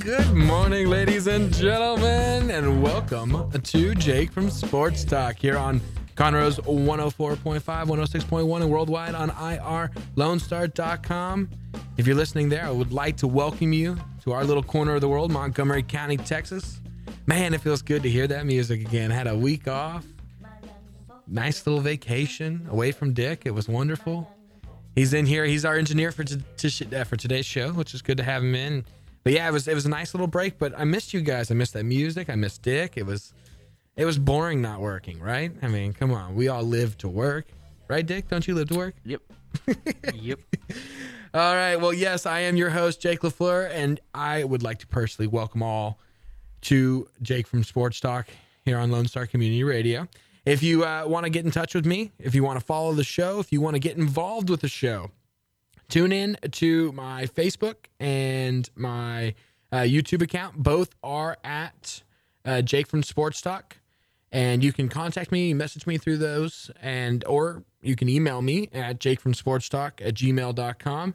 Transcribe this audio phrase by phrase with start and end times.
[0.00, 5.80] Good morning, ladies and gentlemen, and welcome to Jake from Sports Talk here on
[6.14, 11.50] Conroe's 104.5, 106.1, and worldwide on irlonestar.com.
[11.96, 15.00] If you're listening there, I would like to welcome you to our little corner of
[15.00, 16.80] the world, Montgomery County, Texas.
[17.26, 19.10] Man, it feels good to hear that music again.
[19.10, 20.04] Had a week off,
[21.26, 23.42] nice little vacation away from Dick.
[23.44, 24.30] It was wonderful.
[24.94, 25.44] He's in here.
[25.44, 28.42] He's our engineer for t- t- uh, for today's show, which is good to have
[28.42, 28.84] him in.
[29.26, 30.56] But yeah, it was it was a nice little break.
[30.56, 31.50] But I missed you guys.
[31.50, 32.30] I missed that music.
[32.30, 32.92] I missed Dick.
[32.94, 33.34] It was
[33.96, 35.50] it was boring not working, right?
[35.62, 36.36] I mean, come on.
[36.36, 37.48] We all live to work,
[37.88, 38.28] right, Dick?
[38.28, 38.94] Don't you live to work?
[39.04, 39.22] Yep.
[40.14, 40.38] yep.
[41.34, 41.74] All right.
[41.74, 45.60] Well, yes, I am your host, Jake LaFleur, and I would like to personally welcome
[45.60, 45.98] all
[46.60, 48.28] to Jake from Sports Talk
[48.64, 50.06] here on Lone Star Community Radio.
[50.44, 52.92] If you uh, want to get in touch with me, if you want to follow
[52.92, 55.10] the show, if you want to get involved with the show,
[55.88, 59.34] tune in to my Facebook and my
[59.72, 60.62] uh, YouTube account.
[60.62, 62.02] Both are at
[62.44, 63.78] uh, Jake from Sports Talk,
[64.32, 68.68] and you can contact me, message me through those, and or you can email me
[68.72, 71.14] at jakefromsportstalk at gmail.com.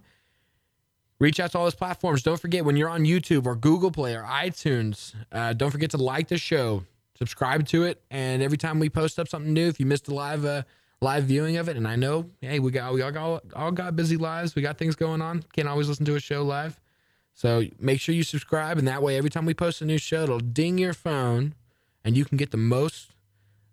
[1.20, 2.24] Reach out to all those platforms.
[2.24, 5.98] Don't forget when you're on YouTube or Google Play or iTunes, uh, don't forget to
[5.98, 6.84] like the show,
[7.16, 10.14] subscribe to it, and every time we post up something new, if you missed a
[10.14, 10.64] live uh,
[11.02, 13.96] live viewing of it, and I know, hey, we got we all got, all got
[13.96, 16.80] busy lives, we got things going on, can't always listen to a show live,
[17.34, 20.24] so make sure you subscribe, and that way, every time we post a new show,
[20.24, 21.56] it'll ding your phone,
[22.04, 23.12] and you can get the most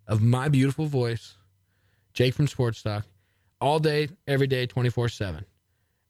[0.06, 1.36] of my beautiful voice,
[2.14, 3.04] Jake from Sports Talk,
[3.60, 5.44] all day, every day, twenty four seven.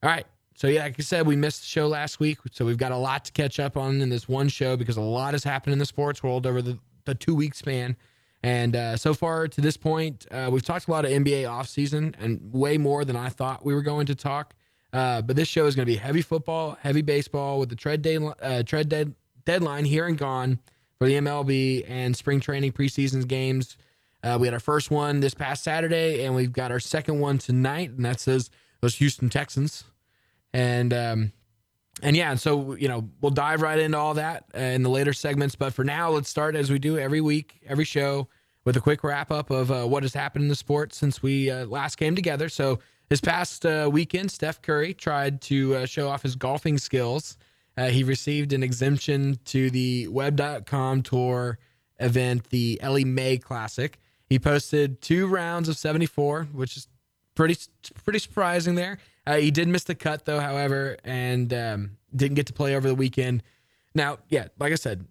[0.02, 0.26] All right.
[0.54, 2.96] So yeah, like I said, we missed the show last week, so we've got a
[2.96, 5.78] lot to catch up on in this one show because a lot has happened in
[5.78, 7.96] the sports world over the, the two week span.
[8.42, 12.14] And uh, so far to this point, uh, we've talked a lot of NBA offseason
[12.20, 14.54] and way more than I thought we were going to talk.
[14.92, 18.00] Uh, but this show is going to be heavy football, heavy baseball with the tread,
[18.00, 20.60] day, uh, trade dead, deadline here and gone
[20.98, 23.76] for the MLB and spring training preseason games.
[24.22, 27.38] Uh, we had our first one this past Saturday, and we've got our second one
[27.38, 28.50] tonight, and that says
[28.80, 29.84] those Houston Texans
[30.52, 31.32] and um,
[32.02, 34.90] and yeah, and so you know we'll dive right into all that uh, in the
[34.90, 35.54] later segments.
[35.54, 38.28] But for now, let's start as we do every week, every show,
[38.64, 41.50] with a quick wrap up of uh, what has happened in the sport since we
[41.50, 42.48] uh, last came together.
[42.48, 47.38] So this past uh, weekend, Steph Curry tried to uh, show off his golfing skills.
[47.76, 51.58] Uh, he received an exemption to the Web.com Tour
[52.00, 53.98] event, the Ellie Mae Classic.
[54.28, 56.88] He posted two rounds of 74, which is
[57.34, 57.56] pretty
[58.04, 58.98] pretty surprising there.
[59.28, 62.88] Uh, he did miss the cut though, however, and um, didn't get to play over
[62.88, 63.42] the weekend.
[63.94, 65.04] Now, yeah, like I said,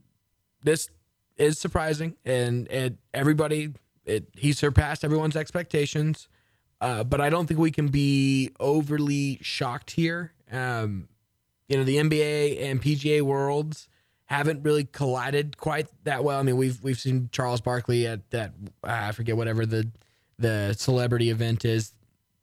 [0.64, 0.90] this
[1.38, 3.74] is surprising, and and everybody,
[4.06, 6.30] it, he surpassed everyone's expectations.
[6.82, 10.34] Uh, but I don't think we can be overly shocked here.
[10.52, 11.10] Um,
[11.68, 13.88] you know, the NBA and PGA worlds
[14.26, 16.40] haven't really collided quite that well.
[16.40, 19.88] I mean, we've we've seen Charles Barkley at that uh, I forget whatever the
[20.40, 21.94] the celebrity event is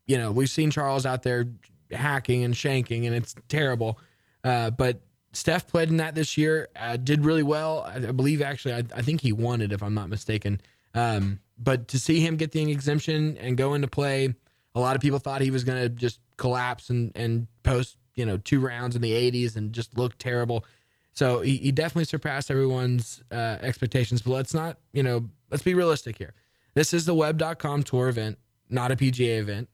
[0.06, 1.46] you know, we've seen Charles out there
[1.90, 3.98] hacking and shanking, and it's terrible.
[4.42, 5.00] Uh, but
[5.32, 7.82] Steph played in that this year, uh, did really well.
[7.82, 10.60] I, I believe actually, I, I, think he won it if I'm not mistaken.
[10.94, 14.34] Um, but to see him get the exemption and go into play,
[14.74, 18.26] a lot of people thought he was going to just collapse and and post you
[18.26, 20.64] know two rounds in the 80s and just look terrible.
[21.12, 24.22] So he, he definitely surpassed everyone's uh, expectations.
[24.22, 26.34] But let's not you know let's be realistic here.
[26.74, 28.38] This is the Web.com tour event,
[28.68, 29.68] not a PGA event.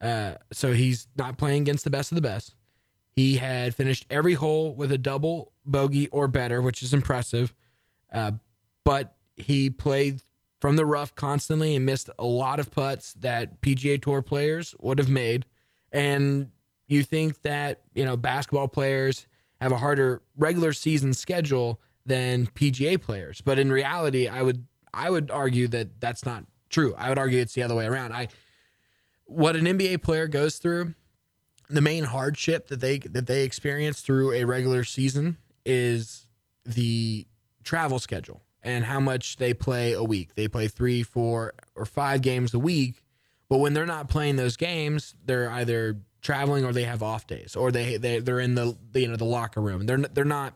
[0.00, 2.54] Uh, so he's not playing against the best of the best.
[3.10, 7.54] He had finished every hole with a double bogey or better, which is impressive.
[8.12, 8.32] Uh,
[8.84, 10.20] but he played
[10.60, 14.98] from the rough constantly and missed a lot of putts that PGA Tour players would
[14.98, 15.46] have made.
[15.92, 16.50] And
[16.88, 19.26] you think that, you know, basketball players
[19.60, 23.40] have a harder regular season schedule than PGA players.
[23.40, 26.94] But in reality, I would I would argue that that's not true.
[26.96, 28.12] I would argue it's the other way around.
[28.12, 28.28] I
[29.26, 30.94] what an NBA player goes through,
[31.68, 36.26] the main hardship that they that they experience through a regular season is
[36.64, 37.26] the
[37.64, 40.34] travel schedule and how much they play a week.
[40.34, 43.02] They play three, four, or five games a week,
[43.48, 47.54] but when they're not playing those games, they're either traveling or they have off days
[47.54, 49.86] or they they they're in the, you know the locker room.
[49.86, 50.54] They're they're not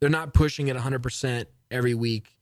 [0.00, 2.36] they're not pushing it 100% every week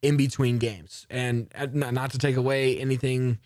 [0.00, 1.06] in between games.
[1.10, 3.38] And not, not to take away anything,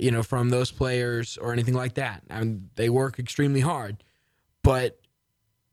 [0.00, 2.22] you know, from those players or anything like that.
[2.30, 4.02] I mean, they work extremely hard,
[4.62, 4.98] but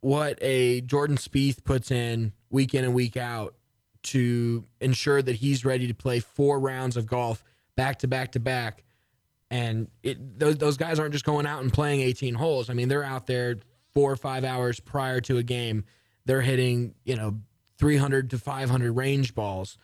[0.02, 3.56] what a Jordan Spieth puts in week in and week out
[4.04, 7.44] to ensure that he's ready to play four rounds of golf
[7.76, 8.84] back to back to back.
[9.50, 12.70] And it, those, those guys aren't just going out and playing 18 holes.
[12.70, 13.58] I mean, they're out there
[13.94, 15.86] four or five hours prior to a game.
[16.26, 17.40] They're hitting, you know,
[17.78, 19.78] 300 to 500 range balls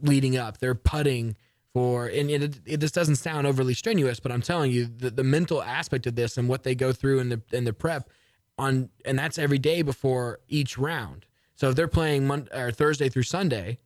[0.00, 0.58] leading up.
[0.58, 1.36] They're putting
[1.74, 5.24] for, and it, it just doesn't sound overly strenuous, but I'm telling you, the, the
[5.24, 8.08] mental aspect of this and what they go through in the in the prep
[8.56, 11.26] on, and that's every day before each round.
[11.56, 13.78] So if they're playing Mon- or Thursday through Sunday,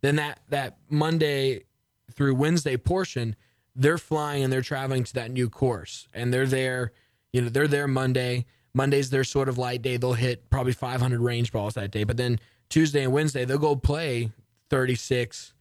[0.00, 1.64] then that that Monday
[2.12, 3.34] through Wednesday portion,
[3.74, 6.92] they're flying and they're traveling to that new course, and they're there.
[7.32, 8.46] You know, they're there Monday.
[8.74, 9.96] Monday's their sort of light day.
[9.96, 12.38] They'll hit probably 500 range balls that day, but then
[12.68, 14.30] Tuesday and Wednesday they'll go play
[14.70, 15.53] 36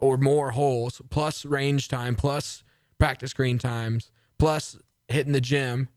[0.00, 2.64] or more holes plus range time plus
[2.98, 5.88] practice green times plus hitting the gym.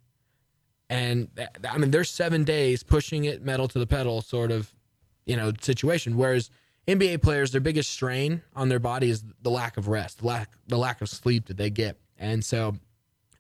[0.90, 1.30] And
[1.70, 4.74] i mean there's seven days pushing it metal to the pedal sort of
[5.26, 6.18] you know situation.
[6.18, 6.50] Whereas
[6.88, 10.52] nba players their biggest strain on their body is the lack of rest the lack
[10.68, 11.98] the lack of sleep that they get.
[12.18, 12.76] And so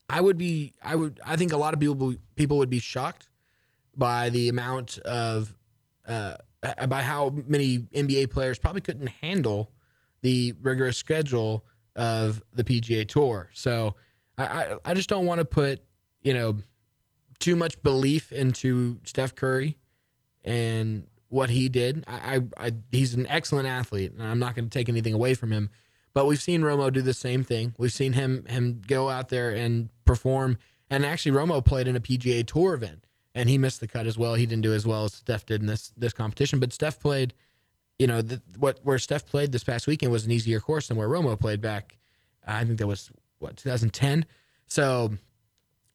[0.09, 3.29] i would be i would i think a lot of people people would be shocked
[3.95, 5.53] by the amount of
[6.07, 6.35] uh,
[6.87, 9.71] by how many nba players probably couldn't handle
[10.23, 11.63] the rigorous schedule
[11.95, 13.49] of the PGA Tour.
[13.53, 13.95] So
[14.37, 15.83] I, I, just don't want to put,
[16.23, 16.57] you know,
[17.39, 19.77] too much belief into Steph Curry
[20.43, 22.03] and what he did.
[22.07, 25.35] I, I, I he's an excellent athlete, and I'm not going to take anything away
[25.35, 25.69] from him.
[26.13, 27.75] But we've seen Romo do the same thing.
[27.77, 30.57] We've seen him him go out there and perform.
[30.89, 33.05] And actually, Romo played in a PGA Tour event,
[33.35, 34.35] and he missed the cut as well.
[34.35, 36.59] He didn't do as well as Steph did in this this competition.
[36.59, 37.33] But Steph played
[37.99, 40.97] you know, the, what where Steph played this past weekend was an easier course than
[40.97, 41.97] where Romo played back.
[42.45, 44.25] I think that was what 2010.
[44.67, 45.11] So,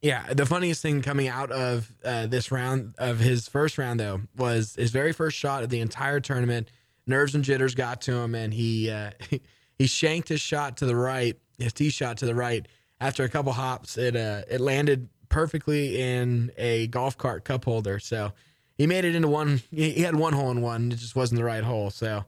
[0.01, 4.23] yeah, the funniest thing coming out of uh, this round of his first round though
[4.37, 6.71] was his very first shot of the entire tournament.
[7.07, 9.11] Nerves and jitters got to him, and he uh,
[9.79, 12.67] he shanked his shot to the right, his tee shot to the right.
[13.01, 17.99] After a couple hops, it uh, it landed perfectly in a golf cart cup holder.
[17.99, 18.33] So
[18.79, 19.61] he made it into one.
[19.71, 20.93] He had one hole in one.
[20.93, 21.91] It just wasn't the right hole.
[21.91, 22.25] So,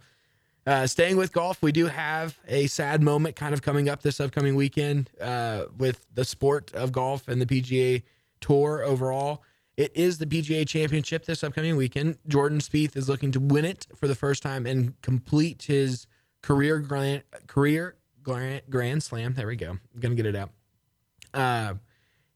[0.67, 4.20] uh, staying with golf, we do have a sad moment kind of coming up this
[4.20, 8.02] upcoming weekend uh, with the sport of golf and the PGA
[8.41, 9.43] Tour overall.
[9.76, 12.19] It is the PGA Championship this upcoming weekend.
[12.29, 16.06] Jordan Spieth is looking to win it for the first time and complete his
[16.43, 19.35] career grand career grand, grand slam.
[19.35, 19.70] There we go.
[19.70, 20.50] I'm gonna get it out.
[21.32, 21.75] Uh,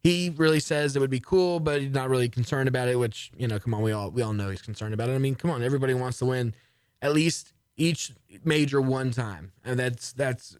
[0.05, 2.99] he really says it would be cool, but he's not really concerned about it.
[2.99, 5.13] Which you know, come on, we all we all know he's concerned about it.
[5.13, 6.53] I mean, come on, everybody wants to win
[7.01, 8.11] at least each
[8.43, 10.57] major one time, and that's that's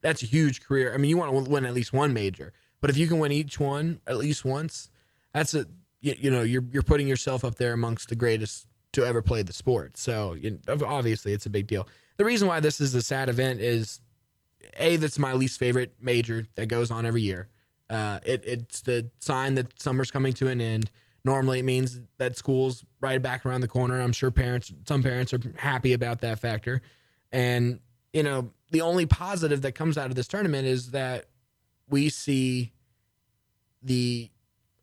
[0.00, 0.94] that's a huge career.
[0.94, 3.32] I mean, you want to win at least one major, but if you can win
[3.32, 4.90] each one at least once,
[5.34, 5.66] that's a
[6.00, 9.42] you, you know you're you're putting yourself up there amongst the greatest to ever play
[9.42, 9.96] the sport.
[9.96, 11.88] So you obviously, it's a big deal.
[12.16, 14.00] The reason why this is a sad event is
[14.78, 17.48] a that's my least favorite major that goes on every year.
[17.88, 20.90] Uh, it, it's the sign that summer's coming to an end.
[21.24, 24.00] Normally, it means that school's right back around the corner.
[24.00, 26.82] I'm sure parents, some parents are happy about that factor.
[27.32, 27.80] And,
[28.12, 31.26] you know, the only positive that comes out of this tournament is that
[31.88, 32.72] we see
[33.82, 34.30] the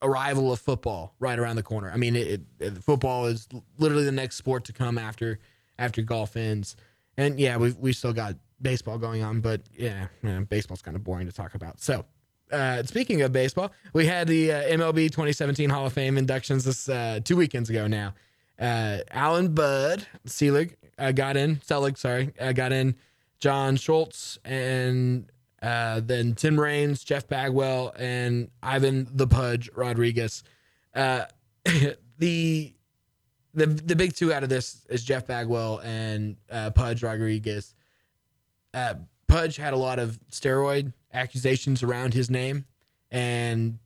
[0.02, 1.92] arrival of football right around the corner.
[1.92, 5.40] I mean, it, it, football is literally the next sport to come after
[5.80, 6.76] after golf ends.
[7.18, 11.04] And yeah, we we still got baseball going on, but yeah, yeah baseball's kind of
[11.04, 11.80] boring to talk about.
[11.80, 12.06] So
[12.52, 16.88] uh, speaking of baseball, we had the uh, MLB 2017 Hall of Fame inductions this
[16.88, 18.14] uh, two weekends ago now.
[18.60, 22.96] Uh, Alan Bud Selig uh, got in, Selig, sorry, uh, got in.
[23.40, 25.30] John Schuerholz and
[25.62, 30.44] then Tim Raines, Jeff Bagwell, and Ivan the Pudge Rodriguez.
[30.94, 31.28] the
[31.66, 32.74] the
[33.54, 36.38] the big two out of this is Jeff Bagwell and
[36.74, 37.76] Pudge Rodriguez.
[39.28, 42.66] Pudge had a lot of steroid accusations around his name.
[43.12, 43.80] And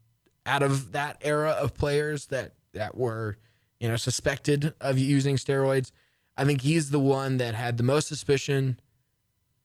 [0.46, 3.38] out of that era of players that, that were,
[3.80, 5.92] you know, suspected of using steroids,
[6.38, 8.80] I think he's the one that had the most suspicion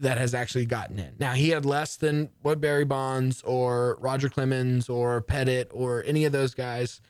[0.00, 1.14] that has actually gotten in.
[1.20, 6.24] Now, he had less than what Barry Bonds or Roger Clemens or Pettitte or any
[6.24, 7.00] of those guys,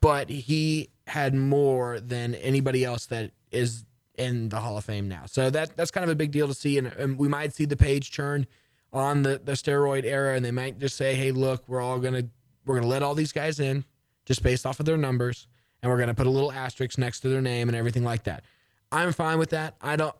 [0.00, 3.84] but he had more than anybody else that is
[4.16, 5.22] in the Hall of Fame now.
[5.26, 7.64] So that that's kind of a big deal to see, and, and we might see
[7.64, 8.46] the page turn
[8.92, 12.24] on the, the steroid era and they might just say, hey, look, we're all gonna
[12.66, 13.84] we're gonna let all these guys in
[14.24, 15.46] just based off of their numbers,
[15.82, 18.44] and we're gonna put a little asterisk next to their name and everything like that.
[18.92, 19.76] I'm fine with that.
[19.80, 20.14] I don't.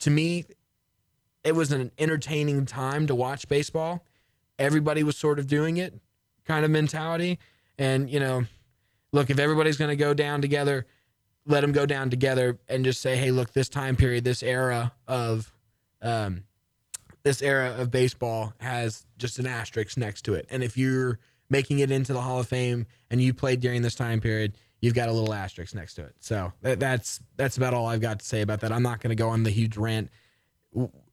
[0.00, 0.44] To me,
[1.44, 4.04] it was an entertaining time to watch baseball.
[4.58, 5.94] Everybody was sort of doing it,
[6.44, 7.38] kind of mentality.
[7.78, 8.44] And you know,
[9.12, 10.86] look, if everybody's to go down together,
[11.46, 14.92] let them go down together and just say, hey, look, this time period, this era
[15.06, 15.52] of,
[16.02, 16.42] um,
[17.26, 20.46] this era of baseball has just an asterisk next to it.
[20.48, 21.18] And if you're
[21.50, 24.94] making it into the Hall of Fame and you played during this time period, you've
[24.94, 26.14] got a little asterisk next to it.
[26.20, 28.70] So that, that's that's about all I've got to say about that.
[28.70, 30.08] I'm not going to go on the huge rant.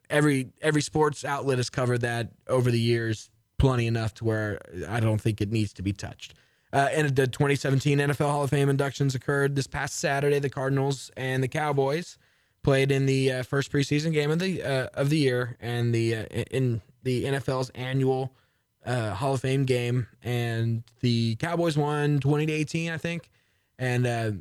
[0.08, 5.00] Every every sports outlet has covered that over the years, plenty enough to where I
[5.00, 6.36] don't think it needs to be touched.
[6.72, 10.38] Uh, and the 2017 NFL Hall of Fame inductions occurred this past Saturday.
[10.38, 12.20] The Cardinals and the Cowboys
[12.64, 16.16] played in the uh, first preseason game of the uh, of the year, and the
[16.16, 18.34] uh, in the NFL's annual
[18.86, 23.30] uh, Hall of Fame game, and the Cowboys won 20 to 18, I think.
[23.78, 24.32] And uh,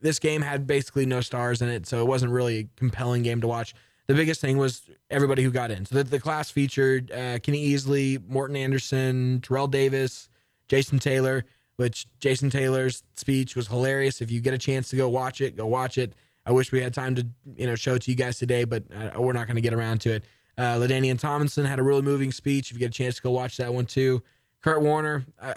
[0.00, 3.40] this game had basically no stars in it, so it wasn't really a compelling game
[3.40, 3.74] to watch.
[4.06, 5.86] The biggest thing was everybody who got in.
[5.86, 10.28] So the, the class featured uh, Kenny Easley, Morten Andersen, Terrell Davis,
[10.68, 11.44] Jason Taylor.
[11.76, 14.20] Which Jason Taylor's speech was hilarious.
[14.20, 16.12] If you get a chance to go watch it, go watch it.
[16.46, 18.84] I wish we had time to you know show it to you guys today, but
[18.94, 20.24] uh, we're not going to get around to it.
[20.58, 22.70] Uh, LaDainian Tomlinson had a really moving speech.
[22.70, 24.22] If you get a chance to go watch that one too.
[24.62, 25.54] Kurt Warner, I,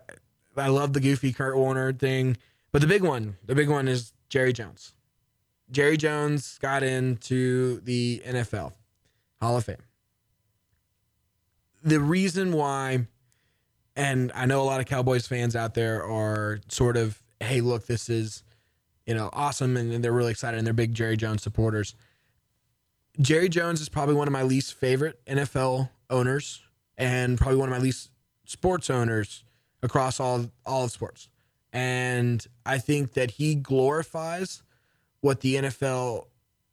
[0.55, 2.37] I love the goofy Kurt Warner thing,
[2.71, 4.93] but the big one, the big one is Jerry Jones.
[5.71, 8.73] Jerry Jones got into the NFL
[9.41, 9.77] Hall of Fame.
[11.83, 13.07] The reason why,
[13.95, 17.87] and I know a lot of Cowboys fans out there are sort of, hey, look,
[17.87, 18.43] this is,
[19.05, 21.95] you know, awesome, and, they're really excited, and they're big Jerry Jones supporters.
[23.19, 26.61] Jerry Jones is probably one of my least favorite NFL owners,
[26.97, 28.09] and probably one of my least
[28.45, 29.43] sports owners
[29.81, 31.29] across all all of sports.
[31.71, 34.63] And I think that he glorifies
[35.21, 36.27] what the NFL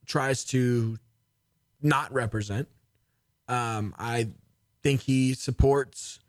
[0.07, 0.99] tries to
[1.83, 2.69] not represent.
[3.49, 4.29] Um, I
[4.83, 6.21] think he supports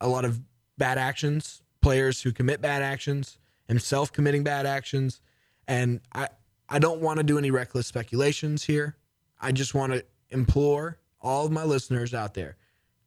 [0.00, 0.40] a lot of
[0.78, 5.20] bad actions, players who commit bad actions, himself committing bad actions,
[5.68, 6.28] and I
[6.68, 8.96] I don't want to do any reckless speculations here.
[9.40, 12.56] I just want to implore all of my listeners out there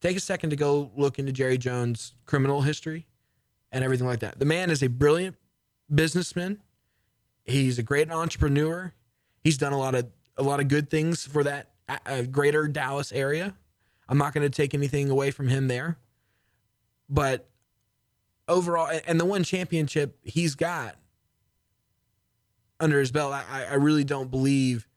[0.06, 3.08] take a second to go look into Jerry Jones' criminal history
[3.72, 4.40] and everything like that.
[4.40, 5.36] The man is a brilliant
[5.94, 6.62] businessman.
[7.44, 8.94] He's a great entrepreneur.
[9.44, 10.08] He's done a lot of
[10.38, 13.56] a lot of good things for that uh, greater Dallas area.
[14.10, 15.98] I'm not going to take anything away from him there.
[17.10, 17.50] But
[18.48, 20.98] overall, and the one championship he's got
[22.80, 24.88] under his belt, I, I really don't believe.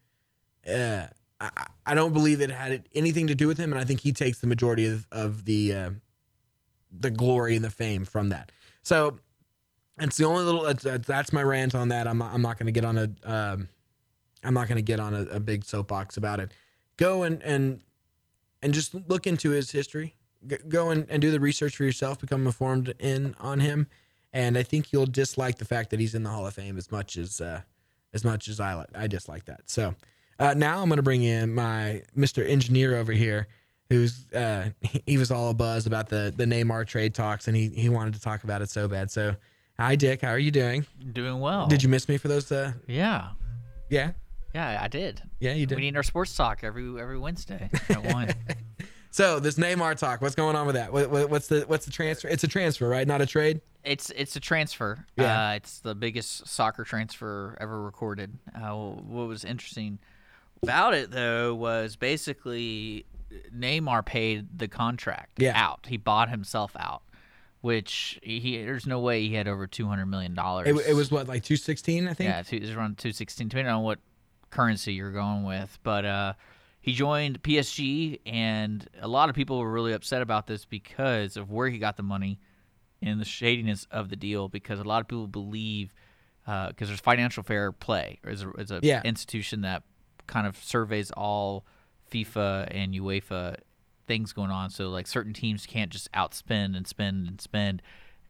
[0.68, 1.06] Uh,
[1.40, 1.50] I,
[1.87, 4.40] I don't believe it had anything to do with him, and I think he takes
[4.40, 5.90] the majority of, of the uh,
[6.90, 8.50] the glory and the fame from that.
[8.82, 9.18] So
[10.00, 12.06] it's the only little that's, my rant on that.
[12.06, 13.68] I'm not, I'm not going to get on a um,
[14.44, 16.52] I'm not going to get on a, a, big soapbox about it.
[16.97, 17.82] Go and and
[18.62, 20.14] and just look into his history.
[20.68, 22.20] Go and, and do the research for yourself.
[22.20, 23.88] Become informed in on him,
[24.32, 26.90] and I think you'll dislike the fact that he's in the Hall of Fame as
[26.90, 27.62] much as uh,
[28.12, 29.62] as much as I I dislike that.
[29.66, 29.94] So.
[30.40, 32.49] Uh, now I'm going to bring in my Mr.
[32.49, 33.49] Engineer over here,
[33.88, 34.70] who's uh,
[35.06, 38.14] he was all a buzz about the the Neymar trade talks, and he he wanted
[38.14, 39.11] to talk about it so bad.
[39.11, 39.35] So,
[39.78, 40.87] hi Dick, how are you doing?
[41.12, 41.66] Doing well.
[41.66, 42.50] Did you miss me for those?
[42.52, 43.30] Uh, yeah.
[43.90, 44.12] Yeah.
[44.54, 45.23] Yeah, I did.
[45.40, 45.76] Yeah, you did.
[45.76, 48.32] We need our sports talk every every Wednesday at one.
[49.11, 50.92] so this Neymar talk, what's going on with that?
[50.92, 52.28] What, what, what's the what's the transfer?
[52.28, 53.06] It's a transfer, right?
[53.06, 53.61] Not a trade.
[53.88, 55.07] It's it's a transfer.
[55.16, 55.50] Yeah.
[55.50, 58.38] Uh, it's the biggest soccer transfer ever recorded.
[58.54, 59.99] Uh, what was interesting
[60.62, 63.07] about it though was basically
[63.57, 65.52] Neymar paid the contract Yeah.
[65.54, 65.87] out.
[65.88, 67.02] He bought himself out,
[67.61, 70.68] which he there's no way he had over two hundred million dollars.
[70.68, 72.28] It, it was what like 216, I think.
[72.28, 73.99] yeah, two, it was around two sixteen, depending on what
[74.50, 75.78] currency you're going with.
[75.83, 76.33] But uh,
[76.80, 81.50] he joined PSG, and a lot of people were really upset about this because of
[81.50, 82.38] where he got the money
[83.02, 84.49] and the shadiness of the deal.
[84.49, 85.93] Because a lot of people believe
[86.47, 89.02] uh, because there's financial fair play as a, a Yeah.
[89.05, 89.83] institution that
[90.26, 91.64] kind of surveys all
[92.11, 93.57] FIFA and UEFA
[94.07, 94.71] things going on.
[94.71, 97.83] So like certain teams can't just outspend and spend and spend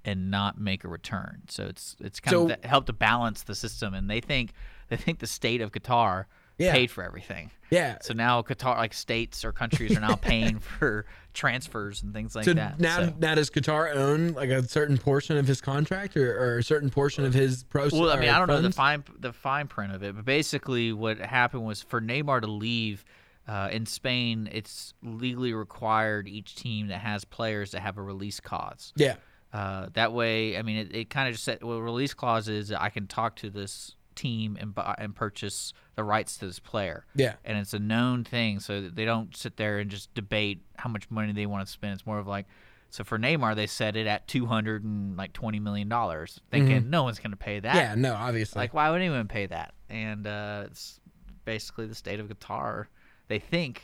[0.05, 1.43] and not make a return.
[1.49, 3.95] So it's it's kind So- of helped to balance the system.
[3.95, 4.53] And they think
[4.89, 6.25] they think the state of Qatar
[6.59, 6.73] Yeah.
[6.73, 7.51] paid for everything.
[7.71, 7.99] Yeah.
[8.01, 12.45] So now Qatar, like states or countries, are now paying for transfers and things like
[12.47, 12.81] So that.
[12.81, 16.59] now, So- now does Qatar own like a certain portion of his contract or, or
[16.59, 18.01] a certain portion of his proceeds?
[18.01, 20.93] Well, I mean, I don't know the fine the fine print of it, but basically,
[20.93, 23.05] what happened was for Neymar to leave
[23.47, 28.41] uh, in Spain, it's legally required each team that has players to have a release
[28.41, 28.93] clause.
[28.97, 29.15] Yeah.
[29.55, 32.71] Uh, that way, I mean, it, it kind of just said, well, release clause is
[32.73, 37.07] I can talk to this team and buy, and purchase the rights to this player.
[37.15, 37.35] Yeah.
[37.45, 41.11] and it's a known thing, so they don't sit there and just debate how much
[41.11, 41.95] money they want to spend.
[41.95, 42.47] It's more of like,
[42.91, 46.91] so for Neymar, they set it at two hundred and like twenty million dollars, thinking
[46.91, 47.75] no one's going to pay that.
[47.75, 48.03] Mm-hmm.
[48.03, 48.61] Yeah, no, obviously.
[48.61, 49.75] Like, why would anyone pay that?
[49.91, 50.99] And uh, it's
[51.45, 52.87] basically the state of Qatar.
[53.29, 53.83] They think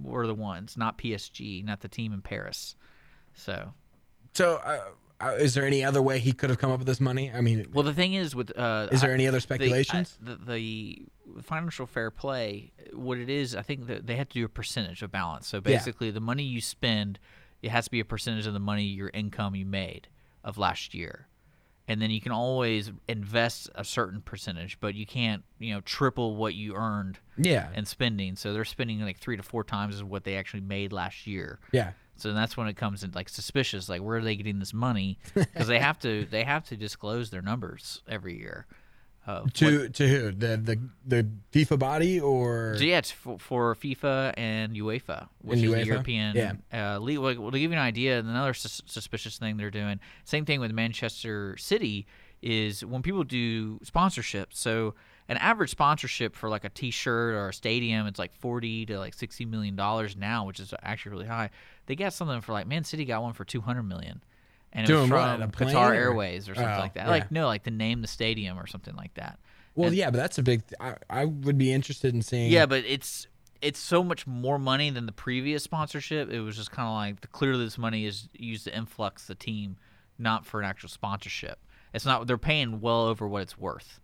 [0.00, 2.76] we're the ones, not PSG, not the team in Paris.
[3.32, 3.72] So,
[4.34, 4.80] so, uh,
[5.38, 7.30] is there any other way he could have come up with this money?
[7.32, 10.18] I mean, well, the thing is with uh, is there I- any other the- speculations?
[10.22, 11.06] I- The, the,
[11.42, 15.02] financial fair play, what it is, I think that they have to do a percentage
[15.02, 15.46] of balance.
[15.48, 15.60] So Yeah.
[15.62, 17.18] basically, the money you spend,
[17.62, 20.06] it has to be a percentage of the money your income you made
[20.44, 21.26] of last year.
[21.88, 26.36] And then you can always invest a certain percentage, but you can't, you know, triple
[26.36, 28.36] what you earned yeah, and spending.
[28.36, 31.58] So they're spending like three to four times of what they actually made last year.
[31.72, 31.92] yeah.
[32.16, 35.18] So that's when it comes in like suspicious, like where are they getting this money?
[35.34, 38.66] Because they have to they have to disclose their numbers every year.
[39.26, 40.30] Uh, To to who?
[40.32, 45.60] The the the FIFA body or so yeah, it's for, for FIFA and UEFA, which
[45.60, 45.80] And is UEFA?
[45.80, 46.94] the European Yeah.
[46.94, 47.18] uh, league.
[47.18, 49.98] Well, to give you an idea, another sus- suspicious thing they're doing.
[50.24, 52.06] Same thing with Manchester City
[52.42, 54.52] is when people do sponsorship.
[54.52, 54.94] So
[55.28, 59.14] an average sponsorship for like a T-shirt or a stadium, it's like forty to like
[59.14, 61.50] sixty million dollars now, which is actually really high.
[61.86, 64.22] They got something for like Man City got one for two hundred million.
[64.72, 67.04] And it was Doing what, from plane Qatar or- Airways or something Oh, like that.
[67.04, 67.10] yeah.
[67.10, 69.38] Like no, like to name the stadium or something like that.
[69.76, 70.62] Well, And- yeah, but that's a big.
[70.80, 72.50] I I would be interested in seeing.
[72.50, 73.26] Yeah, but it's
[73.62, 76.30] it's so much more money than the previous sponsorship.
[76.30, 79.34] It was just kind of like the, clearly this money is used to influx the
[79.34, 79.76] team,
[80.18, 81.58] not for an actual sponsorship.
[81.94, 84.00] It's not they're paying well over what it's worth,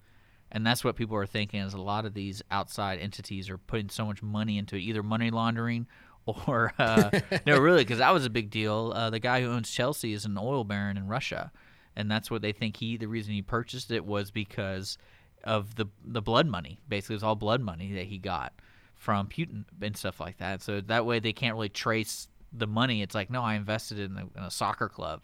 [0.52, 1.60] and that's what people are thinking.
[1.60, 5.02] Is a lot of these outside entities are putting so much money into it, either
[5.02, 5.86] money laundering
[6.26, 7.10] or uh,
[7.46, 8.92] no, really, because that was a big deal.
[8.94, 11.50] Uh, the guy who owns Chelsea is an oil baron in Russia,
[11.96, 12.96] and that's what they think he.
[12.96, 14.98] The reason he purchased it was because
[15.44, 16.78] of the the blood money.
[16.88, 18.52] Basically, it's all blood money that he got
[18.96, 20.62] from Putin and stuff like that.
[20.62, 23.00] So that way they can't really trace the money.
[23.00, 25.22] It's like, no, I invested in a, in a soccer club.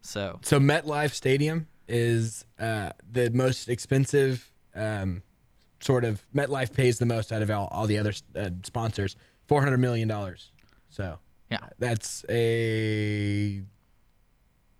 [0.00, 4.50] So So MetLife Stadium is uh, the most expensive.
[4.78, 5.22] Um,
[5.80, 9.62] sort of MetLife pays the most out of all, all the other uh, sponsors, four
[9.62, 10.50] hundred million dollars.
[10.90, 11.18] So
[11.50, 13.62] yeah, that's a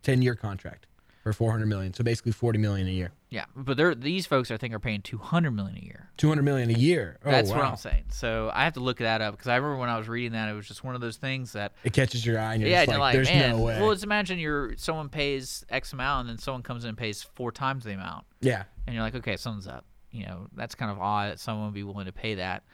[0.03, 0.87] ten year contract
[1.29, 1.93] for four hundred million.
[1.95, 3.13] So basically forty million a year.
[3.31, 3.45] yeah.
[3.55, 6.11] But they're these folks I think are paying two hundred million a year.
[6.17, 7.19] Two hundred million a year.
[7.25, 7.61] Oh, That's what.
[7.61, 8.05] I'm saying.
[8.11, 10.49] So I have to look that up because I remember when I was reading that,
[10.49, 12.87] it was just one of those things that It catches your eye, and you're yeah,
[12.87, 13.57] just like, like, "There's man.
[13.57, 16.89] no way." Well, let's imagine you're someone pays X amount and then someone comes in
[16.91, 18.25] and pays four times the amount.
[18.41, 19.85] yeah, and you're like, okay, something's up.
[20.11, 22.65] You know, that's kind of odd that someone would be willing to pay that.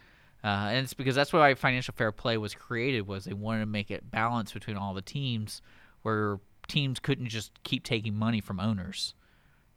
[0.44, 3.66] Uh, and it's because that's why financial fair play was created was they wanted to
[3.66, 5.62] make it balance between all the teams
[6.02, 9.14] where teams couldn't just keep taking money from owners.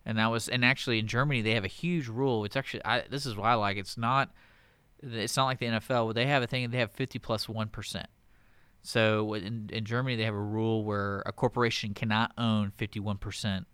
[0.06, 2.46] And that was and actually in Germany they have a huge rule.
[2.46, 4.32] It's actually I, this is why I like it's not
[5.02, 6.14] it's not like the NFL.
[6.14, 7.70] They have a thing they have 50 plus 1.
[8.84, 13.66] So in, in Germany they have a rule where a corporation cannot own 51%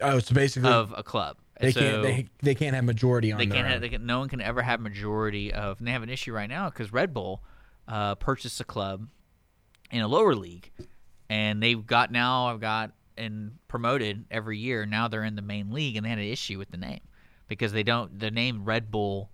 [0.00, 1.38] oh, so basically of a club.
[1.60, 3.66] they so, can't they, they can't have majority on they can't.
[3.66, 5.78] Have, they can, no one can ever have majority of.
[5.78, 7.42] And they have an issue right now because Red Bull
[7.88, 9.08] uh, purchased a club
[9.90, 10.70] in a lower league,
[11.28, 12.46] and they've got now.
[12.46, 14.84] I've got and promoted every year.
[14.86, 17.00] Now they're in the main league, and they had an issue with the name
[17.48, 18.18] because they don't.
[18.18, 19.30] The name Red Bull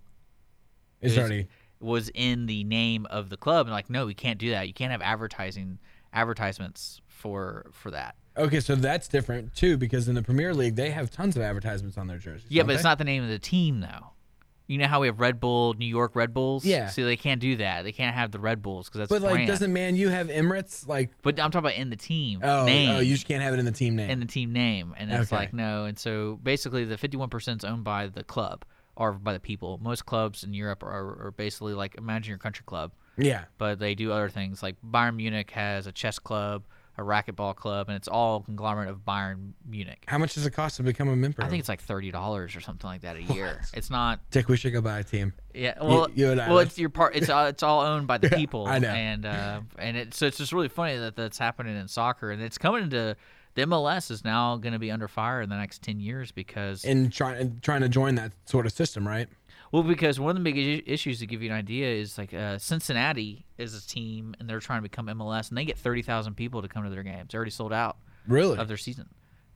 [1.01, 1.47] is- already
[1.79, 4.67] was in the name of the club, and like, no, we can't do that.
[4.67, 5.79] You can't have advertising
[6.13, 8.15] advertisements for for that.
[8.37, 8.59] okay.
[8.61, 12.07] So that's different too, because in the Premier League they have tons of advertisements on
[12.07, 12.45] their jerseys.
[12.49, 14.12] Yeah, but it's not the name of the team though.
[14.67, 16.63] You know how we have Red Bull, New York Red Bulls.
[16.63, 16.87] Yeah.
[16.87, 17.83] So they can't do that.
[17.83, 19.09] They can't have the Red Bulls because that's.
[19.09, 19.47] But like, brand.
[19.47, 20.87] doesn't Man U have Emirates?
[20.87, 22.89] Like, But I'm talking about in the team oh, oh name.
[22.91, 24.09] oh, you just can't have it in the team name.
[24.09, 25.35] in the team name, and it's Okay.
[25.35, 25.85] like no.
[25.85, 28.63] And so basically, the 51% is owned by the club
[28.95, 29.79] or by the people.
[29.81, 33.95] Most clubs in Europe are, are basically like imagine your country club, yeah, but they
[33.95, 34.63] do other things.
[34.63, 36.63] Like Bayern Munich has a chess club,
[36.97, 40.03] a racquetball club, and it's all conglomerate of Bayern Munich.
[40.07, 41.41] how much does it cost to become a member?
[41.43, 43.61] I think it's like thirty dollars or something like that a year.
[43.73, 45.33] It's not Dick, we should go buy a team.
[45.53, 47.15] Yeah, well, you and I, well, it's your part.
[47.15, 48.67] It's all, it's all owned by the people.
[48.67, 48.89] I know.
[48.89, 52.41] and uh, and it, so it's just really funny that that's happening in soccer, and
[52.41, 53.15] it's coming into
[53.55, 56.83] the MLS is now going to be under fire in the next ten years because
[56.85, 59.27] And trying trying to join that sort of system, right?
[59.73, 62.57] Well, because one of the big issues to give you an idea is like uh,
[62.59, 66.35] Cincinnati is a team, and they're trying to become MLS, and they get thirty thousand
[66.35, 67.29] people to come to their games.
[67.31, 68.57] They're already sold out Really?
[68.57, 69.09] of their season,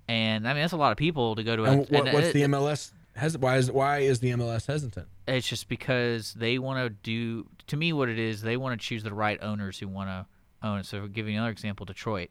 [0.09, 1.63] and I mean that's a lot of people to go to.
[1.65, 2.91] A, what, and what's it- the MLS?
[3.15, 5.07] Has why is why is the MLS hesitant?
[5.27, 7.47] It's just because they want to do.
[7.67, 10.25] To me, what it is, they want to choose the right owners who want to
[10.67, 10.85] own it.
[10.85, 12.29] So, you another example, Detroit.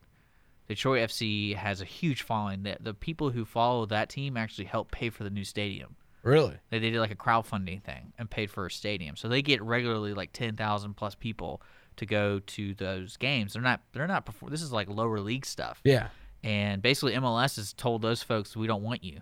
[0.68, 2.62] Detroit FC has a huge following.
[2.64, 5.96] The, the people who follow that team actually help pay for the new stadium.
[6.26, 6.56] Really?
[6.70, 9.62] They, they did like a crowdfunding thing and paid for a stadium, so they get
[9.62, 11.62] regularly like ten thousand plus people
[11.96, 13.52] to go to those games.
[13.52, 14.50] They're not they're not perform.
[14.50, 15.80] This is like lower league stuff.
[15.84, 16.08] Yeah.
[16.42, 19.20] And basically, MLS has told those folks we don't want you.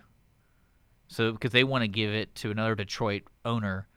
[1.07, 3.87] So because they want to give it to another Detroit owner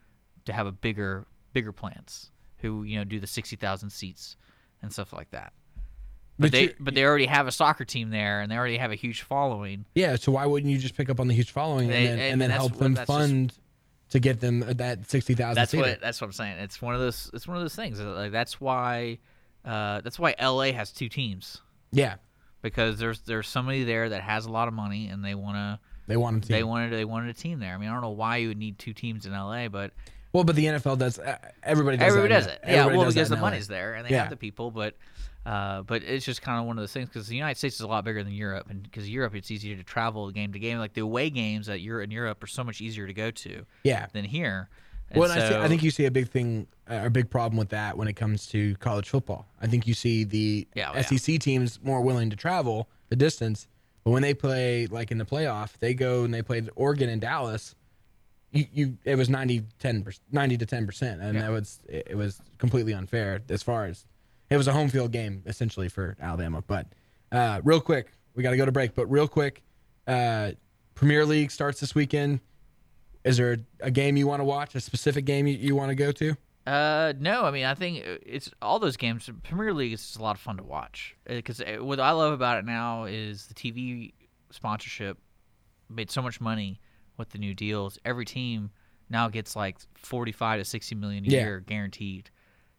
[0.45, 4.37] to have a bigger bigger plants who you know do the sixty thousand seats
[4.83, 5.55] and stuff like that.
[6.41, 8.93] But, But they but they already have a soccer team there and they already have
[8.93, 9.85] a huge following.
[9.95, 10.15] Yeah.
[10.17, 12.41] So why wouldn't you just pick up on the huge following and then, and and
[12.41, 13.53] then help them that's just- fund
[14.11, 15.57] to get them that sixty thousand?
[15.57, 16.59] That's what that's what I'm saying.
[16.59, 18.01] It's one of those it's one of those things.
[18.01, 19.19] Like that's why
[19.65, 22.15] uh, that's why LA has two teams Yeah.
[22.63, 25.81] because there's there's somebody there that has a lot of money and they want to
[26.07, 26.49] They want to.
[26.51, 27.75] they wanted they wanted a team there.
[27.75, 29.91] I mean I don't know why you would need two teams in LA, but
[30.33, 31.19] well, but the NFL does.
[31.19, 32.07] Uh, everybody does.
[32.07, 32.61] everybody does it.
[32.67, 34.21] Yeah, well does because the money's there and they Yeah.
[34.21, 34.95] have the people, but
[35.49, 37.81] uh, but it's just kind of one of those things because the United States is
[37.81, 40.79] a lot bigger than Europe, and because Europe it's easier to travel game to game.
[40.79, 43.65] Like the away games that you're in Europe are so much easier to go to
[43.83, 44.07] Yeah.
[44.13, 44.69] than here.
[45.11, 47.31] And Well, and I, see, I think you see a big thing, uh, a big
[47.31, 49.49] problem with that when it comes to college football.
[49.59, 51.03] I think you see the Yeah, oh, yeah.
[51.03, 53.69] SEC teams more willing to travel the distance,
[54.05, 57.23] but when they play like in the playoff, they go and they played Oregon and
[57.23, 57.75] Dallas.
[58.53, 61.41] You, you it was 90, 10, 90 to ten percent, and Yeah.
[61.43, 64.05] that was it was completely unfair as far as
[64.51, 66.63] it was a home field game essentially for Alabama.
[66.67, 66.87] But
[67.33, 68.95] uh, real quick, we got to go to break.
[68.95, 69.63] But real quick,
[70.07, 70.53] uh,
[70.95, 72.41] Premier League starts this weekend.
[73.25, 74.75] Is there a game you want to watch?
[74.75, 76.37] A specific game you, you want to go to?
[76.67, 79.29] Uh, no, I mean, I think it's all those games.
[79.43, 82.59] Premier League is just a lot of fun to watch because what I love about
[82.59, 84.13] it now is the TV
[84.51, 85.19] sponsorship
[85.89, 86.81] made so much money
[87.17, 87.99] with the new deals.
[88.05, 88.71] Every team
[89.11, 91.41] now gets like forty-five to sixty million a Yeah.
[91.45, 92.31] year guaranteed.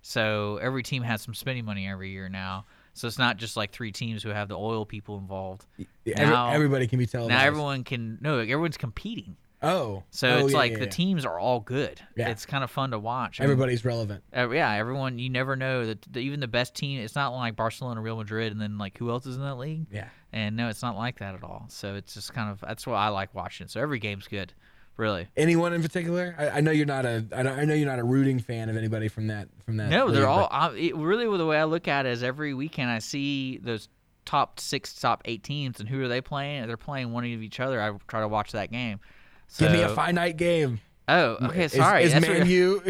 [0.02, 2.66] So every team has some spending money every year now.
[2.94, 5.66] So it's not just like three teams who have the oil people involved.
[6.06, 7.38] Every- Now- everybody can be televised.
[7.38, 9.36] Now everyone can no, everyone's competing.
[9.62, 10.90] Oh, So Oh, it's yeah, like yeah, the yeah.
[10.92, 12.00] teams are all good.
[12.16, 12.30] Yeah.
[12.30, 13.42] It's kind of fun to watch.
[13.42, 14.24] I mean, Everybody's relevant.
[14.36, 15.20] uh, yeah, everyone.
[15.20, 17.02] You never know that that even the best team.
[17.02, 19.88] It's not like Barcelona, Real Madrid, and then like who else is in that league?
[19.92, 20.08] Yeah.
[20.32, 21.66] And no, it's not like that at all.
[21.68, 23.68] So it's just kind of that's why I like watching.
[23.68, 24.54] So every game's good,
[25.00, 25.28] really.
[25.36, 26.36] Anyone in particular?
[26.38, 27.26] I, I know you're not a.
[27.36, 29.48] I, know, I know you're not a rooting fan of anybody from that.
[29.66, 29.90] From that.
[29.90, 30.48] No, they're all.
[30.52, 33.90] I, it, really, the way I look at it is every weekend I see those
[34.26, 36.68] top six, top eight teams, and who are they playing?
[36.68, 37.82] They're playing one of each other.
[37.82, 39.00] I try to watch that game.
[39.48, 40.80] So, Give me a finite game.
[41.08, 42.04] Oh, okay, sorry.
[42.04, 42.84] Is, what- Man U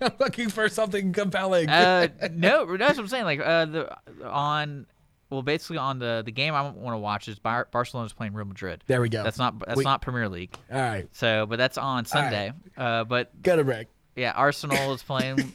[0.00, 1.68] I'm looking for something compelling?
[1.68, 3.24] uh, no, that's what I'm saying.
[3.24, 4.86] Like uh, the on,
[5.30, 8.46] well, basically on the the game I want to watch is Bar- Barcelona's playing Real
[8.46, 8.82] Madrid.
[8.86, 9.22] there we go.
[9.24, 10.56] That's not that's not Premier League.
[10.72, 11.08] all right.
[11.12, 12.52] So, but that's on Sunday.
[12.76, 13.88] Uh, but Got a break.
[14.16, 15.52] yeah, Arsenal is playing.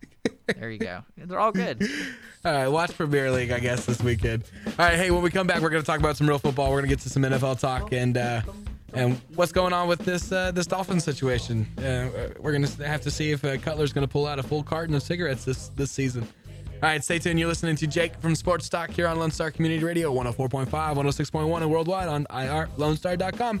[0.56, 1.02] there you go.
[1.16, 1.82] They're all good.
[2.44, 4.44] All right, watch Premier League, I guess, this weekend.
[4.66, 6.70] All right, hey, when we come back, we're going to talk about some real football.
[6.70, 8.40] We're going to get to some NFL talk and uh,
[8.94, 11.66] and what's going on with this uh, this Dolphins situation.
[11.78, 14.42] Uh, we're going to have to see if uh, Cutler's going to pull out a
[14.42, 16.26] full carton of cigarettes this this season.
[16.82, 17.38] All right, stay tuned.
[17.38, 21.60] You're listening to Jake from Sports Talk here on Lone Star Community Radio, 104.5, 106.1,
[21.60, 23.60] and worldwide on irlonestar.com.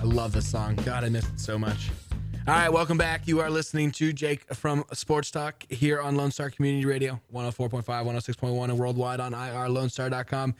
[0.00, 0.74] I love this song.
[0.86, 1.90] God, I miss it so much.
[2.46, 3.28] All right, welcome back.
[3.28, 7.84] You are listening to Jake from Sports Talk here on Lone Star Community Radio, 104.5,
[7.84, 10.54] 106.1, and worldwide on irlonestar.com.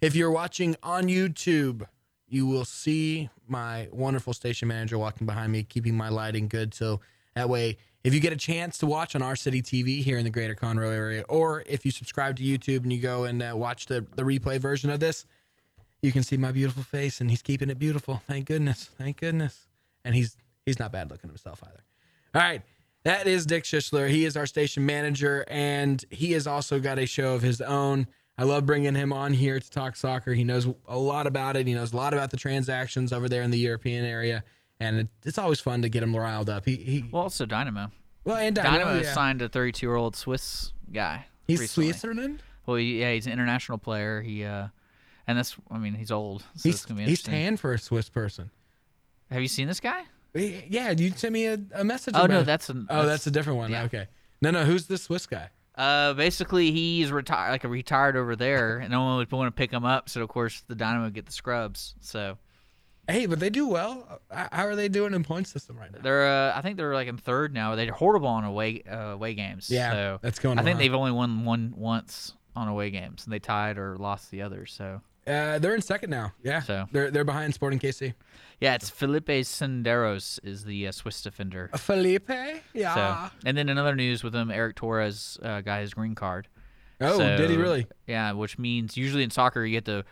[0.00, 1.84] If you're watching on YouTube,
[2.28, 6.74] you will see my wonderful station manager walking behind me, keeping my lighting good.
[6.74, 7.00] So
[7.34, 10.24] that way, if you get a chance to watch on our city TV here in
[10.24, 13.52] the greater Conroe area, or if you subscribe to YouTube and you go and uh,
[13.56, 15.26] watch the, the replay version of this,
[16.02, 18.22] you can see my beautiful face and he's keeping it beautiful.
[18.26, 18.90] Thank goodness.
[18.98, 19.66] Thank goodness.
[20.04, 20.36] And he's
[20.66, 21.82] he's not bad looking himself either.
[22.34, 22.62] All right.
[23.04, 24.08] That is Dick Schishler.
[24.08, 28.06] He is our station manager and he has also got a show of his own.
[28.38, 30.32] I love bringing him on here to talk soccer.
[30.34, 31.66] He knows a lot about it.
[31.66, 34.42] He knows a lot about the transactions over there in the European area.
[34.80, 36.64] And it, it's always fun to get him riled up.
[36.64, 37.90] He, he Well, also Dynamo.
[38.24, 39.12] well, and Dynamo, Dynamo yeah.
[39.14, 41.26] signed a 32 year old Swiss guy.
[41.46, 41.92] He's recently.
[41.92, 42.42] Switzerland.
[42.66, 44.22] Well, yeah, he's an international player.
[44.22, 44.68] He uh,
[45.26, 47.78] and that's I mean he's old, so He's it's gonna be he's tan for a
[47.78, 48.50] Swiss person.
[49.30, 50.02] Have you seen this guy?
[50.34, 52.14] Yeah, you sent me a, a message.
[52.16, 53.70] Oh no, that's an oh, that's a different one.
[53.70, 53.84] yeah.
[53.84, 54.08] Okay.
[54.40, 54.64] No, no.
[54.64, 55.50] Who's this Swiss guy?
[55.74, 59.58] Uh, basically, he's retired, like a retired over there, and no one would want to
[59.58, 60.08] pick him up.
[60.08, 61.94] So of course, the Dynamo would get the scrubs.
[62.00, 62.38] So
[63.08, 64.20] Hey, but they do well.
[64.30, 65.98] How are they doing in point system right now?
[66.02, 67.74] they're, uh, I think they're like in third now.
[67.74, 69.68] They're horrible on away uh, away games.
[69.70, 73.32] Yeah, so that's going I think they've only won one once on away games, and
[73.32, 74.72] they tied or lost the others.
[74.72, 76.32] So Uh, they're in second now.
[76.42, 76.60] Yeah.
[76.62, 78.14] So- they're they're behind Sporting KC.
[78.60, 81.70] yeah, it's Felipe Senderos is the uh, Swiss defender.
[81.76, 82.28] Felipe.
[82.74, 82.94] Yeah.
[83.28, 86.48] So and then another news with him, Eric Torres uh, got his green card.
[87.00, 87.86] oh, did he really?
[88.06, 90.04] Yeah, which means usually in soccer you get to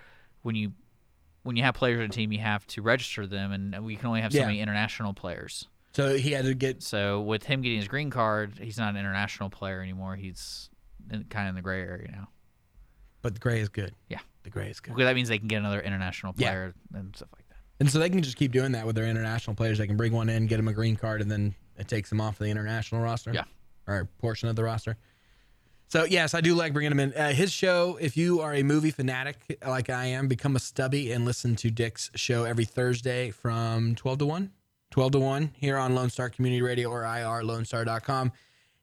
[0.42, 0.72] when you
[1.42, 4.06] when you have players on a team, you have to register them, and we can
[4.08, 4.46] only have so Yeah.
[4.46, 5.66] many international players.
[5.92, 6.82] So he had to get.
[6.82, 10.14] So with him getting his green card, he's not an international player anymore.
[10.16, 10.68] He's
[11.10, 12.28] in, kind of in the gray area now.
[13.22, 13.94] But the gray is good.
[14.08, 14.18] Yeah.
[14.42, 14.94] The gray is good.
[14.94, 16.50] Because that means they can get another international Yeah.
[16.50, 17.56] player and stuff like that.
[17.78, 19.78] And so they can just keep doing that with their international players.
[19.78, 22.20] They can bring one in, get them a green card, and then it takes them
[22.20, 23.32] off the international roster.
[23.32, 23.44] Yeah.
[23.86, 24.96] Or a portion of the roster.
[25.88, 27.12] So, yes, I do like bringing him in.
[27.14, 31.10] Uh, his show, if you are a movie fanatic like I am, become a stubby
[31.10, 34.50] and listen to Dick's show every Thursday from 12 to 1.
[34.92, 38.32] 12 to 1 here on Lone Star Community Radio or irlonestar.com.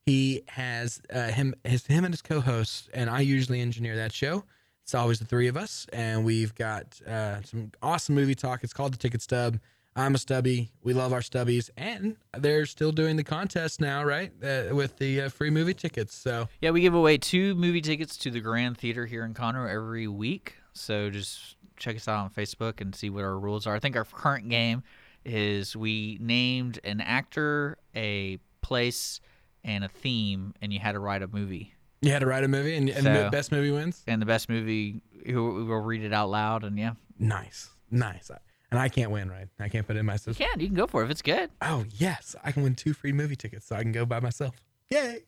[0.08, 4.14] He has uh, him, his, him and his co hosts, and I usually engineer that
[4.14, 4.46] show.
[4.84, 8.64] It's always the three of us, and we've got uh, some awesome movie talk.
[8.64, 9.60] It's called the Ticket Stub.
[9.98, 10.72] I'm a stubby.
[10.82, 14.32] We love our stubbies, and they're still doing the contest now, right?
[14.42, 16.16] Uh, with the uh, free movie tickets.
[16.16, 19.70] So Yeah, we give away two movie tickets to the Grand Theater here in Conroe
[19.70, 20.56] every week.
[20.72, 23.76] So just check us out on Facebook and see what our rules are.
[23.76, 24.84] I think our current game
[25.26, 29.20] is we named an actor, a place,
[29.68, 31.74] and a theme, and you had to write a movie.
[32.02, 34.04] you had to write a movie, and, and So- the best movie wins.
[34.08, 38.32] And the best movie, who we will read it out loud, and yeah, Nice, nice.
[38.72, 39.48] And I can't win, right?
[39.60, 41.22] I can't put it in my you can, you can go for it if it's
[41.22, 41.50] good.
[41.62, 44.56] Oh yes, I can win two free movie tickets, so I can go by myself.
[44.90, 45.20] Yay!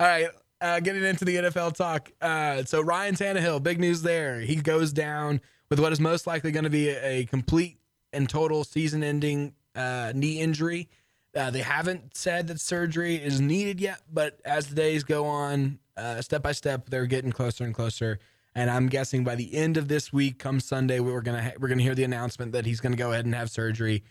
[0.00, 0.28] All right,
[0.60, 2.10] uh, getting into the NFL talk.
[2.20, 4.40] Uh, so Ryan Tannehill, big news there.
[4.40, 5.40] He goes down
[5.70, 7.78] with what is most likely going to be a, a complete
[8.12, 10.88] and total season-ending uh, knee injury.
[11.34, 15.78] Uh, they haven't said that surgery is needed yet, but as the days go on,
[15.96, 18.18] uh, step by step, they're getting closer and closer.
[18.54, 21.68] And I'm guessing by the end of this week, come Sunday, we're gonna ha- we're
[21.68, 24.04] gonna hear the announcement that he's gonna go ahead and have surgery.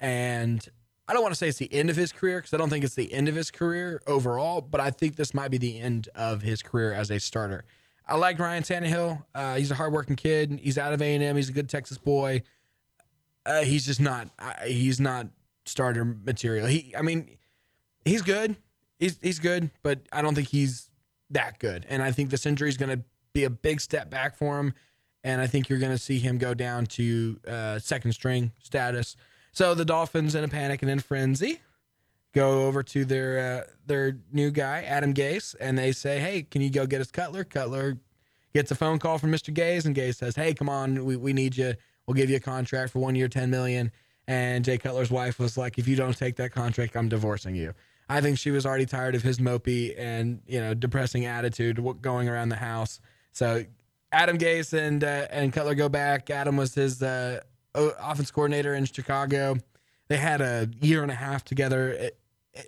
[0.00, 0.66] And
[1.08, 2.84] I don't want to say it's the end of his career because I don't think
[2.84, 6.08] it's the end of his career overall, but I think this might be the end
[6.14, 7.64] of his career as a starter.
[8.06, 9.24] I like Ryan Tannehill.
[9.34, 10.60] Uh, he's a hardworking kid.
[10.62, 11.36] He's out of A and M.
[11.36, 12.42] He's a good Texas boy.
[13.44, 14.28] Uh, he's just not.
[14.38, 15.28] Uh, he's not
[15.66, 16.66] starter material.
[16.66, 16.94] He.
[16.96, 17.36] I mean,
[18.04, 18.56] he's good.
[18.98, 20.90] He's he's good, but I don't think he's
[21.30, 21.86] that good.
[21.88, 24.74] And I think this injury is going to be a big step back for him.
[25.24, 29.16] And I think you're going to see him go down to uh, second string status.
[29.52, 31.60] So the Dolphins, in a panic and in frenzy,
[32.32, 36.62] go over to their uh, their new guy, Adam Gase, and they say, "Hey, can
[36.62, 37.98] you go get us Cutler?" Cutler
[38.54, 39.52] gets a phone call from Mr.
[39.52, 41.74] Gase, and Gase says, "Hey, come on, we, we need you.
[42.06, 43.90] We'll give you a contract for one year, ten million.
[44.28, 47.74] And Jay Cutler's wife was like, "If you don't take that contract, I'm divorcing you."
[48.08, 52.28] I think she was already tired of his mopey and you know depressing attitude going
[52.28, 53.00] around the house.
[53.32, 53.64] So
[54.12, 56.30] Adam Gase and uh, and Cutler go back.
[56.30, 57.40] Adam was his uh,
[57.74, 59.56] offense coordinator in Chicago.
[60.08, 61.90] They had a year and a half together.
[61.90, 62.18] It,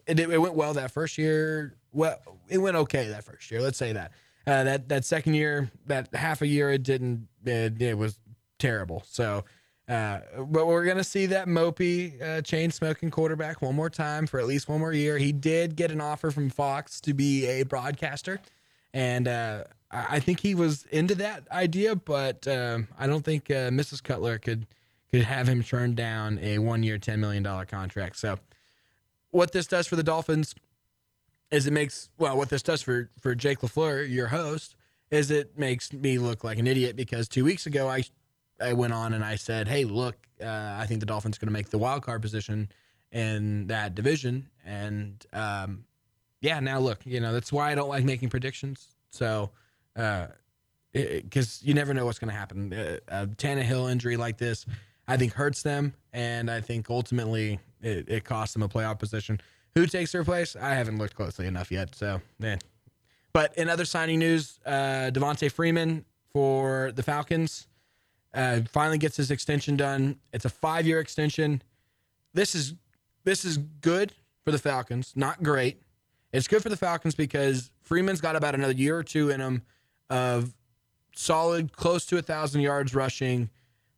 [0.06, 1.76] it, it went well that first year.
[1.92, 2.18] Well,
[2.48, 3.62] it went okay that first year.
[3.62, 4.12] Let's say that.
[4.46, 7.28] Uh, that that second year, that half a year, it didn't.
[7.44, 8.18] It, it was
[8.58, 9.04] terrible.
[9.06, 9.44] So,
[9.88, 10.20] uh,
[10.50, 14.46] but we're gonna see that mopey, uh, chain smoking quarterback one more time for at
[14.46, 15.16] least one more year.
[15.16, 18.40] He did get an offer from Fox to be a broadcaster,
[18.92, 21.96] and uh, I think he was into that idea.
[21.96, 24.02] But um, I don't think uh, Mrs.
[24.02, 24.66] Cutler could
[25.10, 28.18] could have him turn down a one year, ten million dollar contract.
[28.18, 28.38] So,
[29.30, 30.54] what this does for the Dolphins
[31.50, 34.76] is it makes well what this does for for Jake Lafleur, your host,
[35.10, 38.04] is it makes me look like an idiot because two weeks ago I
[38.60, 41.52] I went on and I said, hey, look, uh, I think the Dolphins going to
[41.52, 42.68] make the wild card position
[43.10, 45.84] in that division, and um,
[46.40, 48.88] yeah, now look, you know that's why I don't like making predictions.
[49.10, 49.50] So.
[49.96, 50.28] Uh,
[50.92, 52.72] because you never know what's going to happen.
[52.72, 54.64] Uh, a Tannehill injury like this,
[55.06, 59.40] I think hurts them, and I think ultimately it, it costs them a playoff position.
[59.74, 60.56] Who takes their place?
[60.56, 61.94] I haven't looked closely enough yet.
[61.94, 62.58] So, man.
[63.32, 67.68] But in other signing news, uh, Devonta Freeman for the Falcons
[68.34, 70.18] uh, finally gets his extension done.
[70.32, 71.62] It's a five-year extension.
[72.34, 72.74] This is
[73.24, 74.12] this is good
[74.44, 75.12] for the Falcons.
[75.14, 75.82] Not great.
[76.32, 79.62] It's good for the Falcons because Freeman's got about another year or two in him
[80.10, 80.54] of
[81.14, 83.50] solid, close to a thousand yards rushing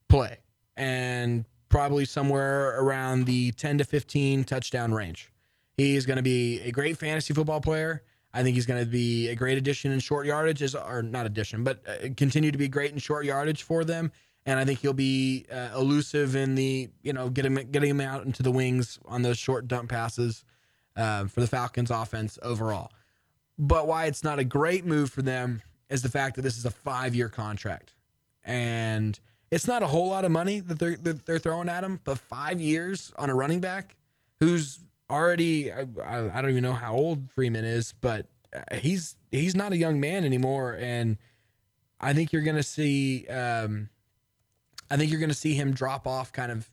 [0.09, 0.39] play,
[0.77, 5.31] and probably somewhere around the 10 to 15 touchdown range.
[5.77, 8.03] He's going to be a great fantasy football player.
[8.33, 11.65] I think he's going to be a great addition in short yardage, or not addition,
[11.65, 14.13] but uh, continue to be great in short yardage for them.
[14.47, 18.01] And I think he'll be uh, elusive in the, you know, get him, getting him
[18.01, 20.45] out into the wings on those short dump passes
[20.97, 22.91] uh, for the Falcons offense overall.
[23.59, 26.65] But why it's not a great move for them is the fact that this is
[26.65, 27.95] a five year contract.
[28.45, 29.19] And
[29.51, 32.19] it's not a whole lot of money that they're, that they're throwing at him, but
[32.19, 33.97] five years on a running back
[34.39, 34.79] who's
[35.11, 39.73] already, I, I don't even know how old Freeman is, but uh, he's he's not
[39.73, 40.77] a young man anymore.
[40.81, 41.19] And
[42.01, 43.89] I think you're to see, um,
[44.91, 46.69] I think you're to see him drop off kind of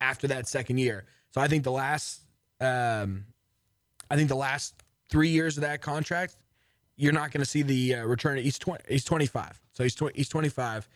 [0.00, 1.04] after that second year.
[1.30, 2.22] So I think the last,
[2.60, 3.26] um,
[4.10, 4.74] I think the last
[5.08, 6.36] three years of that contract,
[6.96, 8.38] you're not to see the uh, return.
[8.38, 10.88] He's 20, he's 25, so he's 20, he's 25.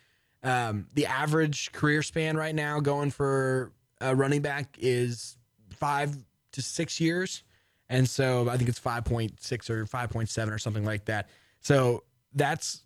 [0.42, 5.36] Um, the average career span right now going for a running back is
[5.70, 6.14] five
[6.54, 7.42] to six years,
[7.88, 11.28] and so I think it's 5.6 or 5.7 or something like that.
[11.60, 12.82] So that's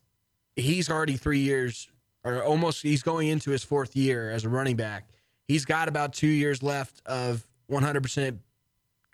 [0.56, 1.88] he's already three years
[2.24, 5.08] or almost he's going into his fourth year as a running back.
[5.46, 8.38] He's got about two years left of 100%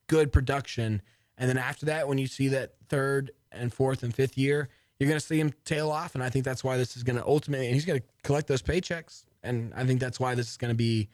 [0.07, 1.03] good production.
[1.38, 5.09] And then after that, when you see that third and fourth and fifth year, you're
[5.09, 6.14] going to see him tail off.
[6.14, 8.47] And I think that's why this is going to ultimately, and he's going to collect
[8.49, 9.25] those paychecks.
[9.43, 11.09] And I think that's why this is going to be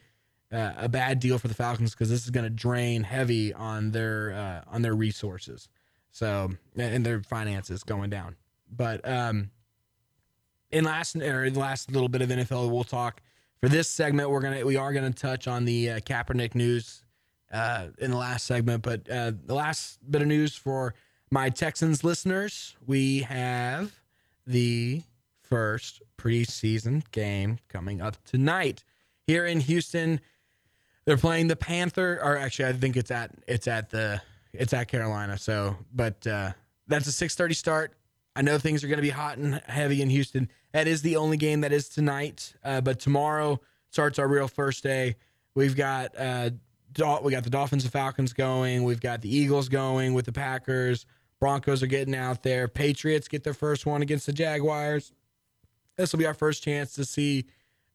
[0.51, 3.91] uh, a bad deal for the Falcons because this is going to drain heavy on
[3.91, 5.69] their uh, on their resources,
[6.11, 8.35] so and their finances going down.
[8.69, 9.51] But um,
[10.71, 13.21] in last or the last little bit of NFL, we'll talk
[13.59, 14.29] for this segment.
[14.29, 17.03] We're gonna we are gonna touch on the uh, Kaepernick news
[17.51, 20.93] uh, in the last segment, but uh, the last bit of news for
[21.29, 23.93] my Texans listeners, we have
[24.45, 25.03] the
[25.41, 28.83] first preseason game coming up tonight
[29.27, 30.19] here in Houston.
[31.11, 34.21] They're playing the Panther, or actually, I think it's at it's at the
[34.53, 35.37] it's at Carolina.
[35.37, 36.53] So, but uh,
[36.87, 37.91] that's a six thirty start.
[38.33, 40.47] I know things are going to be hot and heavy in Houston.
[40.71, 42.53] That is the only game that is tonight.
[42.63, 45.17] Uh, but tomorrow starts our real first day.
[45.53, 46.51] We've got uh,
[47.21, 48.85] we got the Dolphins and Falcons going.
[48.85, 51.05] We've got the Eagles going with the Packers.
[51.41, 52.69] Broncos are getting out there.
[52.69, 55.11] Patriots get their first one against the Jaguars.
[55.97, 57.47] This will be our first chance to see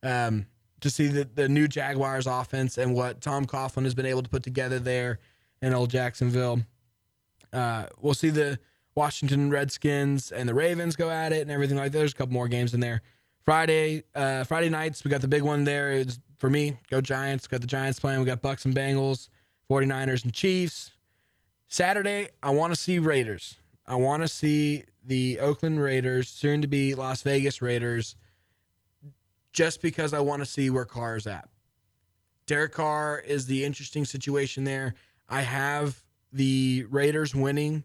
[0.02, 0.44] um,
[0.80, 4.28] to see the, the new Jaguars offense and what Tom Coughlin has been able to
[4.28, 5.18] put together there
[5.62, 6.60] in old Jacksonville.
[7.52, 8.58] Uh, we'll see the
[8.94, 11.98] Washington Redskins and the Ravens go at it and everything like that.
[11.98, 13.02] There's a couple more games in there.
[13.44, 15.92] Friday, uh, Friday nights, we got the big one there.
[15.92, 17.46] It's for me, go Giants.
[17.46, 18.20] Got the Giants playing.
[18.20, 19.28] We got Bucks and Bengals,
[19.70, 20.90] 49ers and Chiefs.
[21.68, 23.56] Saturday, I want to see Raiders.
[23.86, 28.16] I want to see the Oakland Raiders, soon to be Las Vegas Raiders,
[29.56, 31.48] just because I want to see where Carr is at.
[32.46, 34.94] Derek Carr is the interesting situation there.
[35.30, 37.82] I have the Raiders winning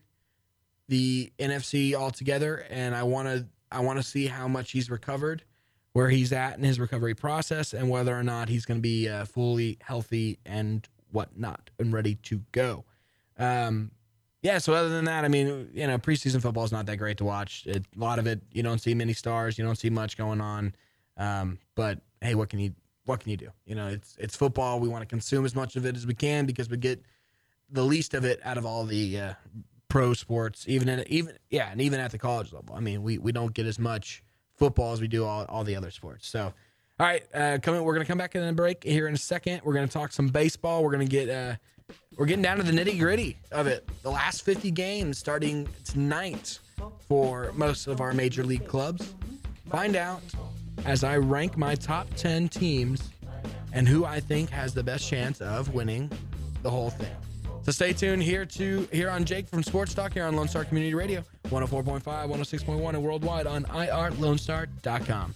[0.89, 5.43] the NFC altogether, and I want to I want to see how much he's recovered,
[5.93, 9.07] where he's at in his recovery process, and whether or not he's going to be
[9.07, 12.83] uh, fully healthy and whatnot and ready to go.
[13.39, 13.91] Um,
[14.41, 14.57] yeah.
[14.57, 17.23] So other than that, I mean, you know, preseason football is not that great to
[17.23, 17.63] watch.
[17.65, 20.41] It, a lot of it, you don't see many stars, you don't see much going
[20.41, 20.75] on.
[21.17, 22.73] Um, but hey, what can you
[23.05, 23.49] what can you do?
[23.65, 24.79] You know, it's it's football.
[24.79, 27.01] We want to consume as much of it as we can because we get
[27.69, 29.33] the least of it out of all the uh,
[29.87, 32.75] pro sports, even in even yeah, and even at the college level.
[32.75, 34.23] I mean, we we don't get as much
[34.55, 36.27] football as we do all, all the other sports.
[36.27, 36.53] So,
[36.99, 39.61] all right, uh, coming, we're gonna come back in a break here in a second.
[39.63, 40.83] We're gonna talk some baseball.
[40.83, 41.55] We're gonna get uh,
[42.17, 43.87] we're getting down to the nitty gritty of it.
[44.03, 46.59] The last 50 games starting tonight
[47.07, 49.13] for most of our major league clubs.
[49.69, 50.21] Find out
[50.85, 53.09] as I rank my top 10 teams
[53.73, 56.11] and who I think has the best chance of winning
[56.63, 57.15] the whole thing.
[57.63, 60.65] So stay tuned here to here on Jake from Sports Talk here on Lone Star
[60.65, 65.35] Community Radio, 104.5, 106.1, and worldwide on irlonestar.com.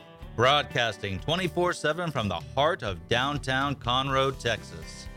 [0.41, 5.07] Broadcasting 24 7 from the heart of downtown Conroe, Texas.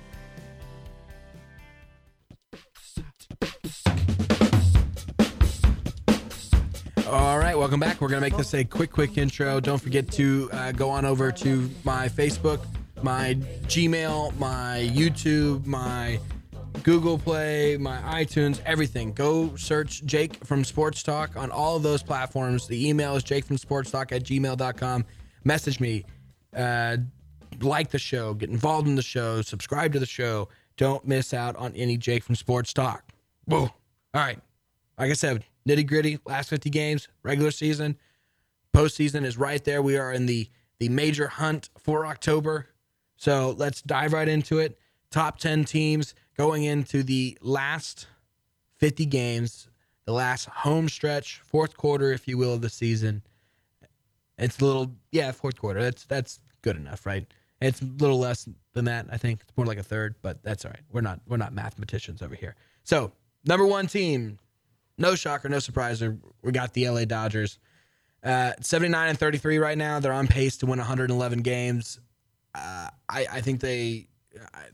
[7.08, 8.02] All right, welcome back.
[8.02, 9.60] We're going to make this a quick, quick intro.
[9.60, 12.60] Don't forget to uh, go on over to my Facebook,
[13.00, 16.20] my Gmail, my YouTube, my
[16.84, 19.14] Google Play, my iTunes, everything.
[19.14, 22.68] Go search Jake from Sports Talk on all of those platforms.
[22.68, 25.06] The email is jakefromsportstalk at gmail.com.
[25.44, 26.04] Message me.
[26.54, 26.98] Uh,
[27.62, 30.50] like the show, get involved in the show, subscribe to the show.
[30.76, 33.02] Don't miss out on any Jake from Sports Talk.
[33.46, 33.60] Whoa.
[33.62, 33.72] All
[34.14, 34.38] right.
[34.98, 37.96] Like I said, nitty gritty, last 50 games, regular season,
[38.74, 39.80] postseason is right there.
[39.80, 40.48] We are in the
[40.80, 42.66] the major hunt for October.
[43.16, 44.76] So let's dive right into it.
[45.10, 48.06] Top 10 teams going into the last
[48.78, 49.68] 50 games,
[50.04, 53.22] the last home stretch, fourth quarter, if you will, of the season.
[54.36, 55.80] It's a little, yeah, fourth quarter.
[55.80, 57.26] That's that's good enough, right?
[57.60, 59.40] It's a little less than that, I think.
[59.42, 60.82] It's more like a third, but that's all right.
[60.90, 62.56] We're not we're not mathematicians over here.
[62.82, 63.12] So
[63.44, 64.38] number one team,
[64.98, 66.02] no shocker, no surprise.
[66.42, 67.58] We got the LA Dodgers.
[68.22, 70.00] Uh, 79 and 33 right now.
[70.00, 72.00] They're on pace to win 111 games.
[72.54, 74.08] Uh, I, I think they.
[74.54, 74.64] I,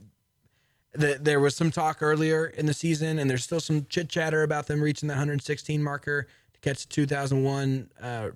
[0.92, 4.42] the, there was some talk earlier in the season, and there's still some chit chatter
[4.42, 8.30] about them reaching the 116 marker to catch the 2001 uh,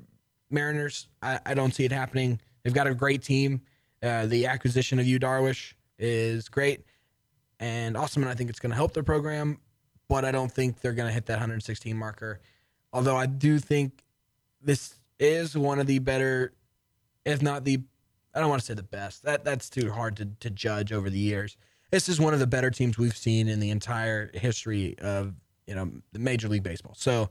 [0.50, 1.08] Mariners.
[1.22, 2.40] I, I don't see it happening.
[2.62, 3.62] They've got a great team.
[4.02, 6.84] Uh, the acquisition of Yu Darvish is great
[7.60, 9.58] and awesome, and I think it's going to help their program.
[10.08, 12.40] But I don't think they're going to hit that 116 marker.
[12.92, 14.04] Although I do think
[14.60, 16.52] this is one of the better,
[17.24, 17.80] if not the,
[18.34, 19.22] I don't want to say the best.
[19.22, 21.56] That that's too hard to to judge over the years.
[21.90, 25.34] This is one of the better teams we've seen in the entire history of
[25.66, 26.94] you know the Major League Baseball.
[26.96, 27.30] So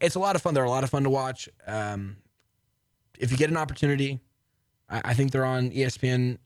[0.00, 0.54] it's a lot of fun.
[0.54, 1.48] They're a lot of fun to watch.
[1.66, 2.16] Um,
[3.18, 4.20] if you get an opportunity,
[4.88, 6.38] I, I think they're on ESPN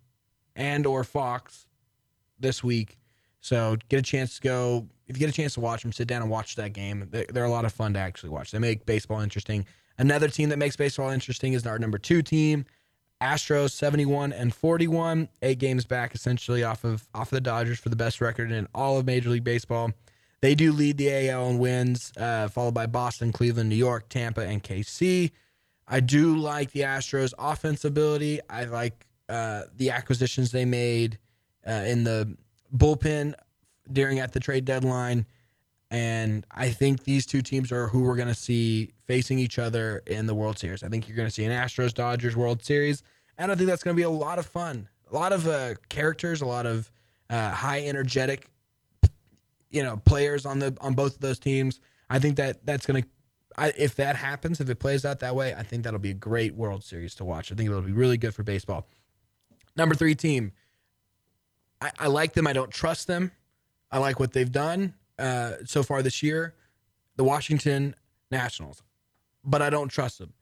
[0.56, 1.66] and or Fox
[2.38, 2.96] this week.
[3.40, 4.86] So get a chance to go.
[5.06, 7.08] If you get a chance to watch them, sit down and watch that game.
[7.10, 8.50] They- They're a lot of fun to actually watch.
[8.50, 9.64] They make baseball interesting.
[9.96, 12.66] Another team that makes baseball interesting is our number two team,
[13.20, 17.88] Astros, seventy-one and forty-one, eight games back essentially off of off of the Dodgers for
[17.88, 19.92] the best record in all of Major League Baseball.
[20.40, 24.42] They do lead the AL in wins, uh, followed by Boston, Cleveland, New York, Tampa,
[24.42, 25.32] and KC.
[25.88, 28.40] I do like the Astros' offense ability.
[28.48, 31.18] I like uh, the acquisitions they made
[31.66, 32.36] uh, in the
[32.76, 33.34] bullpen
[33.90, 35.26] during at the trade deadline.
[35.90, 40.02] And I think these two teams are who we're going to see facing each other
[40.06, 40.84] in the World Series.
[40.84, 43.02] I think you're going to see an Astros Dodgers World Series.
[43.38, 44.88] And I think that's going to be a lot of fun.
[45.10, 46.92] A lot of uh, characters, a lot of
[47.30, 48.48] uh, high energetic,
[49.70, 51.80] you know, players on the on both of those teams.
[52.10, 53.08] I think that that's going to
[53.76, 56.54] if that happens, if it plays out that way, I think that'll be a great
[56.54, 57.50] World Series to watch.
[57.50, 58.86] I think it'll be really good for baseball.
[59.76, 60.52] Number three team,
[61.80, 62.46] I, I like them.
[62.46, 63.32] I don't trust them.
[63.90, 66.54] I like what they've done uh, so far this year.
[67.16, 67.96] The Washington
[68.30, 68.82] Nationals,
[69.48, 70.32] but I don't trust them.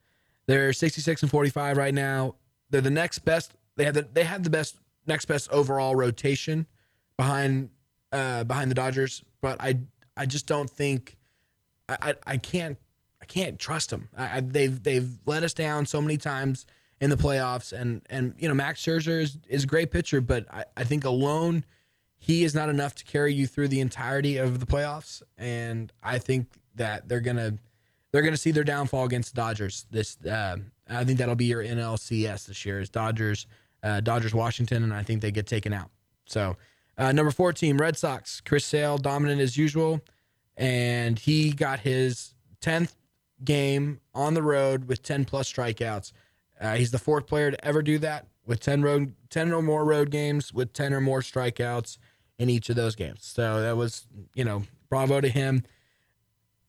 [0.47, 2.37] They're 66 and 45 right now.
[2.71, 3.53] They're the next best.
[3.77, 4.77] They have the they have the best
[5.07, 6.67] next best overall rotation
[7.17, 7.71] behind
[8.13, 9.79] uh, behind the Dodgers, but I
[10.17, 11.17] I just don't think
[11.89, 12.79] I, I, I can't
[13.21, 14.09] I can't trust them.
[14.17, 16.67] I, I, they've they've let us down so many times
[17.01, 20.47] in the playoffs, and and you know Max Scherzer is, is a great pitcher, but
[20.53, 21.65] I, I think alone
[22.19, 26.19] he is not enough to carry you through the entirety of the playoffs, and I
[26.19, 27.59] think that they're gonna
[28.17, 29.85] they're gonna see their downfall against the Dodgers.
[29.91, 30.57] This uh,
[30.89, 33.47] I think that'll be your NLCS this year is Dodgers
[33.83, 35.91] uh, Dodgers Washington, and I think they get taken out.
[36.25, 36.57] So
[36.97, 40.01] uh, number four team Red Sox Chris Sale dominant as usual,
[40.57, 42.97] and he got his tenth
[43.45, 46.13] game on the road with 10 plus strikeouts.
[46.59, 49.85] Uh, he's the fourth player to ever do that with 10 road 10 or more
[49.85, 51.99] road games with 10 or more strikeouts
[52.39, 53.27] in each of those games.
[53.27, 55.65] So that was, you know, bravo to him.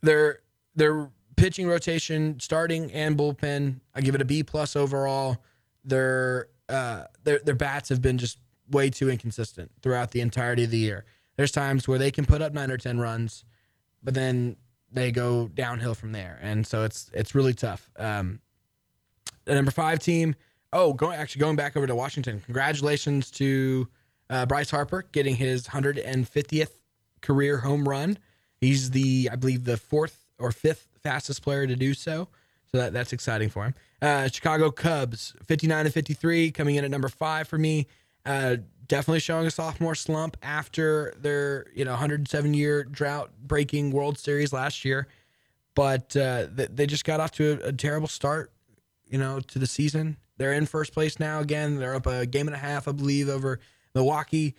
[0.02, 0.40] Their
[0.76, 5.38] their pitching rotation, starting and bullpen, I give it a B plus overall.
[5.86, 10.72] Their uh their their bats have been just way too inconsistent throughout the entirety of
[10.72, 11.06] the year.
[11.38, 13.46] There's times where they can put up 9 or 10 runs,
[14.04, 14.58] but then
[14.92, 17.90] they go downhill from there, and so it's it's really tough.
[17.98, 18.42] Um,
[19.46, 20.36] the number five team.
[20.74, 22.42] Oh, going actually going back over to Washington.
[22.42, 23.88] Congratulations to
[24.30, 26.72] uh, Bryce Harper getting his 150th
[27.22, 28.18] career home run.
[28.60, 32.28] He's the I believe the fourth or fifth fastest player to do so.
[32.72, 33.76] So that, that's exciting for him.
[34.02, 37.88] Uh, Chicago Cubs, 59 and 53, coming in at number five for me.
[38.26, 38.58] Uh,
[38.88, 44.52] definitely showing a sophomore slump after their you know 107 year drought breaking World Series
[44.52, 45.08] last year,
[45.76, 48.52] but uh, they, they just got off to a, a terrible start,
[49.08, 50.18] you know, to the season.
[50.38, 51.78] They're in first place now again.
[51.78, 53.60] They're up a game and a half, I believe, over
[53.96, 54.56] Milwaukee.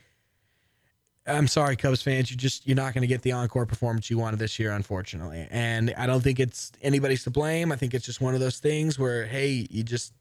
[1.29, 2.31] I'm sorry, Cubs fans.
[2.31, 5.47] You just you're not going to get the encore performance you wanted this year, unfortunately.
[5.51, 7.73] And I don't think it's anybody's to blame.
[7.73, 10.13] I think it's just one of those things where hey, you just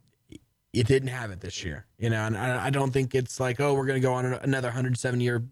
[0.73, 2.25] you didn't have it this year, you know.
[2.25, 5.21] And I, I don't think it's like oh, we're going to go on another 107
[5.21, 5.43] year,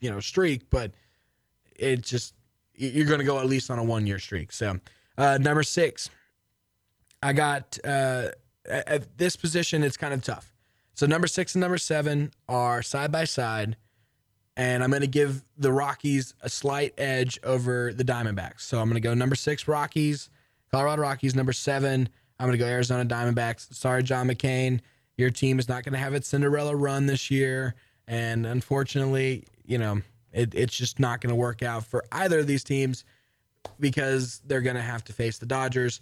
[0.00, 0.92] you know, streak, but
[1.76, 2.34] it's just
[2.74, 4.52] you're going to go at least on a one year streak.
[4.52, 4.78] So
[5.18, 6.08] uh, number six,
[7.22, 8.28] I got uh,
[8.68, 9.82] at, this position.
[9.82, 10.52] It's kind of tough.
[10.94, 13.76] So number six and number seven are side by side
[14.56, 18.60] and I'm going to give the Rockies a slight edge over the Diamondbacks.
[18.60, 20.28] So I'm going to go number six Rockies,
[20.70, 21.34] Colorado Rockies.
[21.34, 23.72] Number seven, I'm going to go Arizona Diamondbacks.
[23.74, 24.80] Sorry, John McCain,
[25.16, 27.74] your team is not going to have its Cinderella run this year,
[28.06, 30.00] and unfortunately, you know,
[30.32, 33.04] it, it's just not going to work out for either of these teams
[33.78, 36.00] because they're going to have to face the Dodgers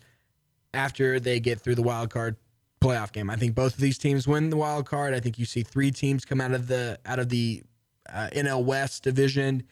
[0.74, 2.36] after they get through the wild card
[2.80, 3.30] playoff game.
[3.30, 5.14] I think both of these teams win the wild card.
[5.14, 7.62] I think you see three teams come out of the out of the
[8.12, 9.62] uh, NL West division,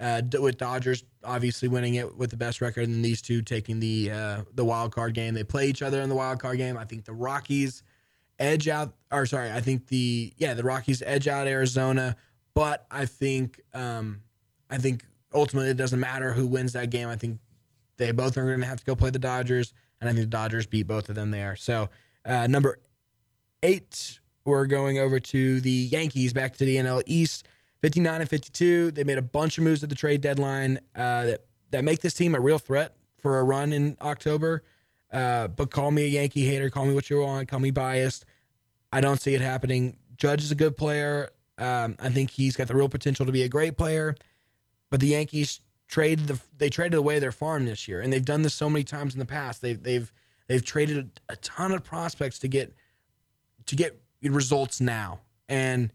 [0.00, 4.10] uh, with Dodgers obviously winning it with the best record, and these two taking the
[4.10, 5.34] uh, the wild card game.
[5.34, 6.76] They play each other in the wild card game.
[6.76, 7.82] I think the Rockies
[8.38, 12.16] edge out, or sorry, I think the yeah the Rockies edge out Arizona,
[12.54, 14.22] but I think um,
[14.70, 17.08] I think ultimately it doesn't matter who wins that game.
[17.08, 17.38] I think
[17.96, 20.30] they both are going to have to go play the Dodgers, and I think the
[20.30, 21.56] Dodgers beat both of them there.
[21.56, 21.88] So
[22.24, 22.78] uh, number
[23.62, 27.46] eight, we're going over to the Yankees, back to the NL East.
[27.84, 28.92] 59 and 52.
[28.92, 32.14] They made a bunch of moves at the trade deadline uh, that, that make this
[32.14, 34.62] team a real threat for a run in October.
[35.12, 38.24] Uh, but call me a Yankee hater, call me what you want, call me biased.
[38.90, 39.98] I don't see it happening.
[40.16, 41.28] Judge is a good player.
[41.58, 44.16] Um, I think he's got the real potential to be a great player.
[44.88, 48.40] But the Yankees traded the they traded away their farm this year, and they've done
[48.40, 49.60] this so many times in the past.
[49.60, 50.10] They've they've
[50.48, 52.74] they've traded a ton of prospects to get
[53.66, 55.20] to get results now,
[55.50, 55.92] and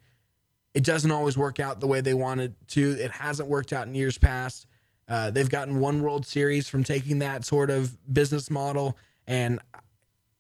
[0.74, 2.92] it doesn't always work out the way they wanted to.
[3.00, 4.68] It hasn't worked out in years past.
[5.08, 8.96] Uh, they've gotten one World Series from taking that sort of business model,
[9.26, 9.60] and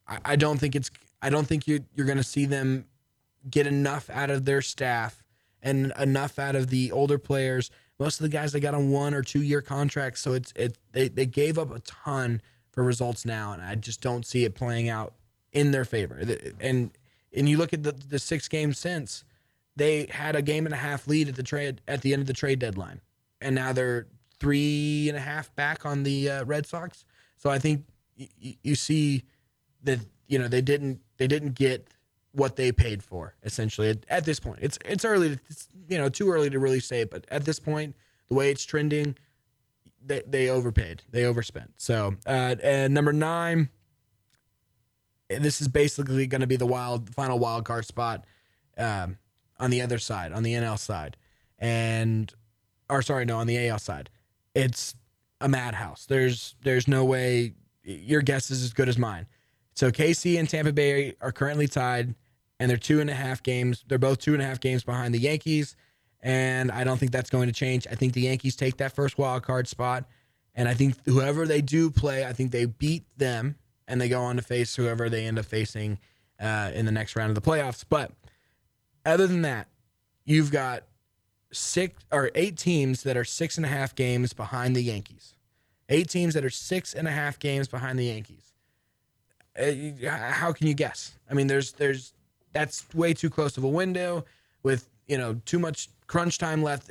[0.07, 0.91] I, I don't think it's.
[1.21, 2.85] I don't think you, you're going to see them
[3.49, 5.21] get enough out of their staff
[5.61, 7.71] and enough out of the older players.
[7.99, 10.77] Most of the guys they got on one or two year contracts, so it's it
[10.91, 14.53] they they gave up a ton for results now, and I just don't see it
[14.53, 15.13] playing out
[15.51, 16.21] in their favor.
[16.59, 16.91] And
[17.35, 19.23] and you look at the the six games since
[19.79, 22.27] they had a game and a half lead at the trade at the end of
[22.27, 23.01] the trade deadline,
[23.41, 24.07] and now they're
[24.39, 27.05] three and a half back on the uh, Red Sox.
[27.37, 27.85] So I think
[28.17, 29.23] y- you see
[29.83, 31.87] that you know they didn't they didn't get
[32.31, 34.59] what they paid for essentially at, at this point.
[34.61, 37.95] It's it's early, it's, you know, too early to really say, but at this point,
[38.27, 39.15] the way it's trending,
[40.05, 41.73] they they overpaid, they overspent.
[41.77, 43.69] So uh, and number nine,
[45.29, 48.25] this is basically going to be the wild final wild card spot.
[48.77, 49.17] Um,
[49.59, 51.17] on the other side, on the NL side,
[51.57, 52.33] and
[52.89, 54.09] or sorry, no, on the AL side.
[54.55, 54.95] It's
[55.41, 56.05] a madhouse.
[56.05, 57.53] There's there's no way
[57.83, 59.27] your guess is as good as mine.
[59.75, 62.15] So KC and Tampa Bay are currently tied,
[62.59, 63.83] and they're two and a half games.
[63.87, 65.75] They're both two and a half games behind the Yankees,
[66.21, 67.87] and I don't think that's going to change.
[67.89, 70.05] I think the Yankees take that first wild card spot,
[70.55, 73.55] and I think whoever they do play, I think they beat them,
[73.87, 75.99] and they go on to face whoever they end up facing
[76.39, 77.85] uh, in the next round of the playoffs.
[77.87, 78.11] But
[79.05, 79.67] other than that,
[80.25, 80.83] you've got
[81.51, 85.33] six or eight teams that are six and a half games behind the Yankees.
[85.89, 88.53] Eight teams that are six and a half games behind the Yankees.
[89.59, 91.13] Uh, how can you guess?
[91.29, 92.13] I mean, there's there's
[92.53, 94.25] that's way too close of a window
[94.63, 96.89] with you know too much crunch time left.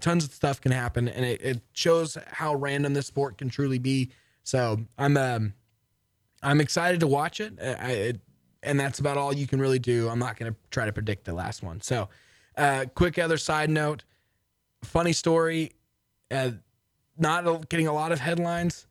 [0.00, 3.78] Tons of stuff can happen, and it, it, shows how random this sport can truly
[3.78, 4.10] be.
[4.44, 5.54] So I'm um,
[6.42, 7.54] I'm excited to watch it.
[7.60, 8.20] I, it
[8.62, 10.08] and that's about all you can really do.
[10.08, 11.80] I'm not going to try to predict the last one.
[11.80, 12.08] So,
[12.56, 14.04] uh, quick other side note,
[14.82, 15.72] funny story,
[16.30, 16.52] uh,
[17.18, 18.86] not getting a lot of headlines.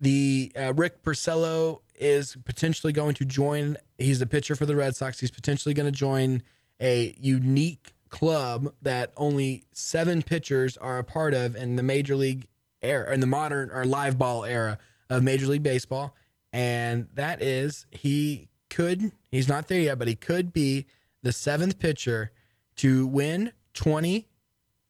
[0.00, 3.76] The uh, Rick Porcello is potentially going to join.
[3.98, 5.20] He's a pitcher for the Red Sox.
[5.20, 6.42] He's potentially going to join
[6.80, 12.46] a unique club that only seven pitchers are a part of in the major league
[12.82, 14.78] era, in the modern or live ball era
[15.10, 16.14] of Major League Baseball.
[16.52, 20.86] And that is he could, he's not there yet, but he could be
[21.22, 22.32] the seventh pitcher
[22.76, 24.28] to win 20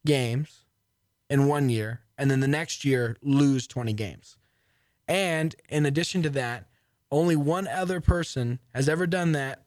[0.05, 0.65] games
[1.29, 4.37] in one year and then the next year lose 20 games.
[5.07, 6.67] And in addition to that,
[7.11, 9.63] only one other person has ever done that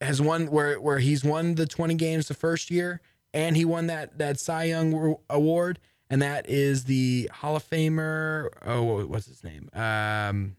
[0.00, 3.00] has won where where he's won the 20 games the first year
[3.34, 5.80] and he won that that Cy Young award
[6.10, 10.56] and that is the Hall of Famer oh what's his name um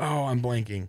[0.00, 0.88] Oh, I'm blanking.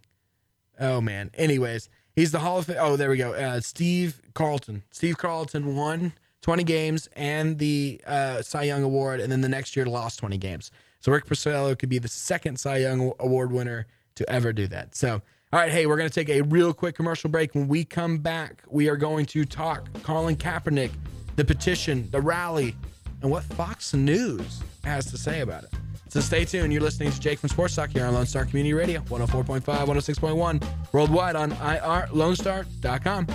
[0.80, 1.30] Oh man.
[1.36, 2.78] Anyways, he's the Hall of Fame.
[2.80, 3.34] Oh, there we go.
[3.34, 4.84] Uh, Steve Carlton.
[4.90, 9.76] Steve Carlton won 20 games and the uh, Cy Young Award, and then the next
[9.76, 10.72] year lost 20 games.
[11.02, 13.86] So Rick Porcello could be the second Cy Young Award winner
[14.16, 14.96] to ever do that.
[14.96, 15.22] So,
[15.54, 17.54] all right, hey, we're going to take a real quick commercial break.
[17.54, 20.92] When we come back, we are going to talk Colin Kaepernick,
[21.36, 22.76] the petition, the rally,
[23.22, 25.74] and what Fox News has to say about it.
[26.12, 26.74] So stay tuned.
[26.74, 30.62] You're listening to Jake from Sports Talk here on Lone Star Community Radio, 104.5, 106.1,
[30.92, 33.28] worldwide on irlonestar.com.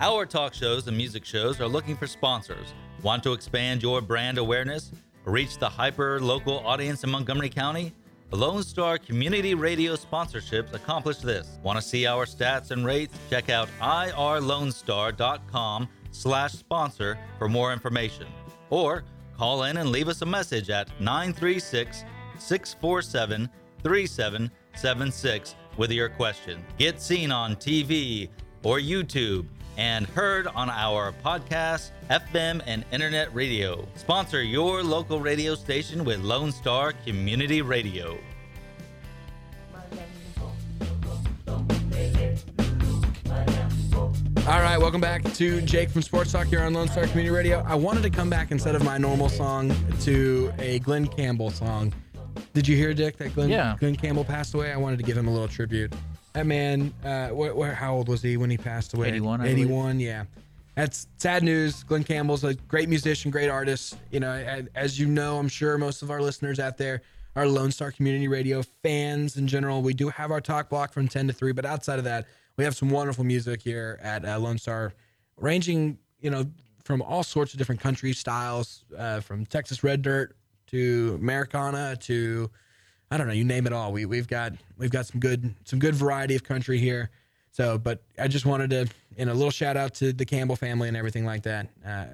[0.00, 2.72] Our talk shows and music shows are looking for sponsors.
[3.02, 4.92] Want to expand your brand awareness?
[5.24, 7.92] Reach the hyper local audience in Montgomery County?
[8.30, 11.58] Lone Star Community Radio sponsorships accomplish this.
[11.64, 13.18] Want to see our stats and rates?
[13.30, 15.88] Check out irlonestar.com
[16.18, 18.26] slash sponsor for more information.
[18.70, 19.04] Or
[19.36, 22.04] call in and leave us a message at 936
[22.38, 23.48] 647
[23.82, 26.64] 3776 with your question.
[26.78, 28.28] Get seen on TV
[28.64, 29.46] or YouTube
[29.76, 33.86] and heard on our podcast, FM, and internet radio.
[33.94, 38.18] Sponsor your local radio station with Lone Star Community Radio.
[44.48, 47.62] All right, welcome back to Jake from Sports Talk here on Lone Star Community Radio.
[47.66, 51.92] I wanted to come back instead of my normal song to a Glen Campbell song.
[52.54, 53.76] Did you hear, Dick, that Glen, Yeah.
[53.78, 54.72] Glen Campbell passed away?
[54.72, 55.92] I wanted to give him a little tribute.
[56.32, 59.08] That man, uh, wh- wh- how old was he when he passed away?
[59.08, 59.58] 81, I believe.
[59.66, 60.24] 81, yeah.
[60.76, 61.82] That's sad news.
[61.82, 63.98] Glen Campbell's a great musician, great artist.
[64.10, 67.02] You know, as you know, I'm sure most of our listeners out there
[67.36, 69.82] are Lone Star Community Radio fans in general.
[69.82, 72.26] We do have our talk block from 10 to 3, but outside of that,
[72.58, 74.92] we have some wonderful music here at uh, Lone Star,
[75.38, 76.44] ranging, you know,
[76.84, 80.36] from all sorts of different country styles, uh, from Texas Red Dirt
[80.66, 82.50] to Americana to
[83.10, 83.92] I don't know, you name it all.
[83.92, 87.10] We we've got we've got some good some good variety of country here.
[87.50, 90.86] So, but I just wanted to, know, a little shout out to the Campbell family
[90.88, 91.68] and everything like that.
[91.84, 92.04] Uh,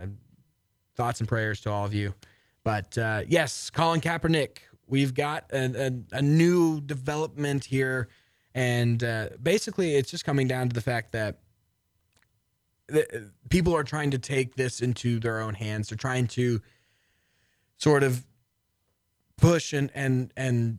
[0.94, 2.14] thoughts and prayers to all of you.
[2.62, 8.08] But uh, yes, Colin Kaepernick, we've got a, a, a new development here,
[8.54, 11.38] and uh, basically, it's just coming down to the fact that
[12.86, 15.88] the, people are trying to take this into their own hands.
[15.88, 16.60] They're trying to
[17.76, 18.24] sort of
[19.36, 20.78] push and and and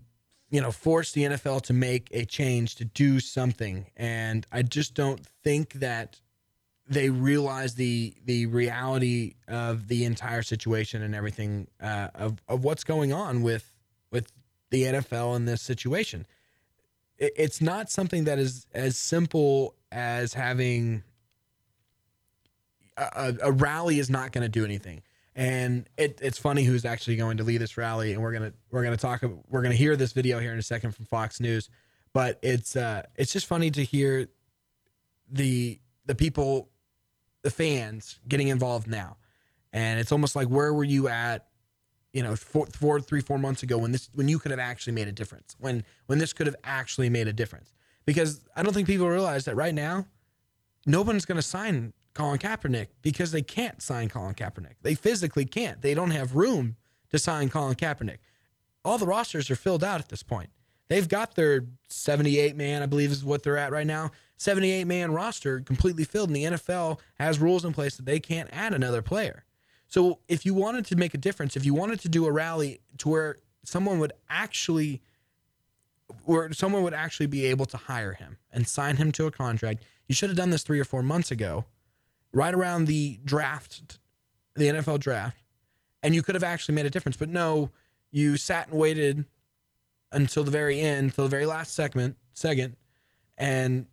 [0.49, 4.93] you know force the NFL to make a change to do something and I just
[4.93, 6.21] don't think that
[6.87, 12.83] they realize the the reality of the entire situation and everything uh, of of what's
[12.83, 13.71] going on with
[14.11, 14.31] with
[14.69, 16.25] the NFL in this situation.
[17.17, 21.03] It, it's not something that is as simple as having
[22.97, 25.01] a, a, a rally is not going to do anything.
[25.35, 28.85] And it, it's funny who's actually going to lead this rally, and we're gonna we're
[28.85, 31.69] gonna talk we're gonna hear this video here in a second from Fox News,
[32.13, 34.29] but it's uh it's just funny to hear
[35.29, 36.69] the the people,
[37.41, 39.17] the fans getting involved now,
[39.73, 41.47] and it's almost like where were you at,
[42.15, 44.93] you know, four, four three four months ago when this when you could have actually
[44.93, 47.73] made a difference when when this could have actually made a difference
[48.05, 50.05] because I don't think people realize that right now
[50.85, 54.75] nobody's going to sign Colin Kaepernick because they can't sign Colin Kaepernick.
[54.81, 55.81] They physically can't.
[55.81, 56.77] They don't have room
[57.11, 58.19] to sign Colin Kaepernick.
[58.85, 60.49] All the rosters are filled out at this point.
[60.87, 64.11] They've got their 78 man, I believe is what they're at right now.
[64.37, 68.49] 78 man roster completely filled, and the NFL has rules in place that they can't
[68.53, 69.44] add another player.
[69.87, 72.79] So if you wanted to make a difference, if you wanted to do a rally
[72.99, 75.01] to where someone would actually
[76.25, 79.83] where someone would actually be able to hire him and sign him to a contract.
[80.07, 81.65] You should have done this three or four months ago,
[82.31, 83.99] right around the draft,
[84.55, 85.37] the NFL draft,
[86.03, 87.17] and you could have actually made a difference.
[87.17, 87.71] But no,
[88.11, 89.25] you sat and waited
[90.11, 92.75] until the very end, until the very last segment, second,
[93.37, 93.87] and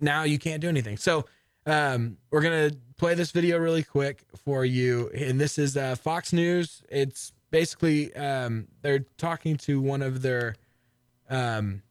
[0.00, 0.96] now you can't do anything.
[0.96, 1.26] So
[1.66, 6.32] um, we're gonna play this video really quick for you, and this is uh, Fox
[6.32, 6.82] News.
[6.88, 10.56] It's basically um, they're talking to one of their
[11.28, 11.82] um,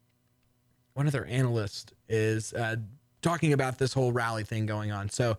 [0.93, 2.77] one of their analysts is uh,
[3.21, 5.09] talking about this whole rally thing going on.
[5.09, 5.37] So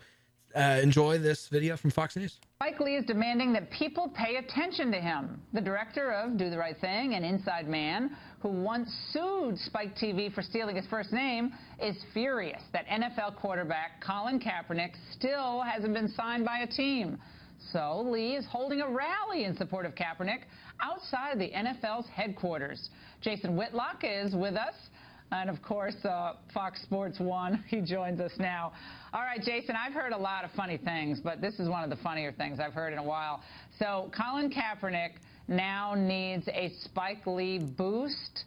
[0.54, 2.38] uh, enjoy this video from Fox News.
[2.58, 5.42] Spike Lee is demanding that people pay attention to him.
[5.52, 10.34] The director of Do the Right Thing and Inside Man, who once sued Spike TV
[10.34, 16.08] for stealing his first name, is furious that NFL quarterback Colin Kaepernick still hasn't been
[16.08, 17.18] signed by a team.
[17.72, 20.44] So Lee is holding a rally in support of Kaepernick
[20.80, 22.88] outside the NFL's headquarters.
[23.20, 24.74] Jason Whitlock is with us.
[25.32, 28.72] And of course, uh, Fox Sports One, he joins us now.
[29.12, 31.90] All right, Jason, I've heard a lot of funny things, but this is one of
[31.90, 33.42] the funnier things I've heard in a while.
[33.78, 35.14] So, Colin Kaepernick
[35.48, 38.44] now needs a Spike Lee boost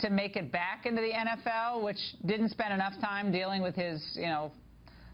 [0.00, 4.02] to make it back into the NFL, which didn't spend enough time dealing with his,
[4.14, 4.52] you know,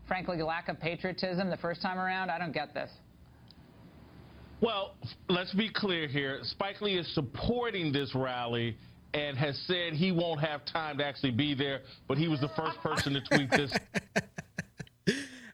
[0.07, 2.31] frankly, lack of patriotism the first time around?
[2.31, 2.91] I don't get this.
[4.61, 4.95] Well,
[5.29, 6.41] let's be clear here.
[6.43, 8.77] Spike Lee is supporting this rally
[9.17, 12.51] and has said he won't have time to actually be there, but he was the
[12.51, 13.73] first person to tweet this.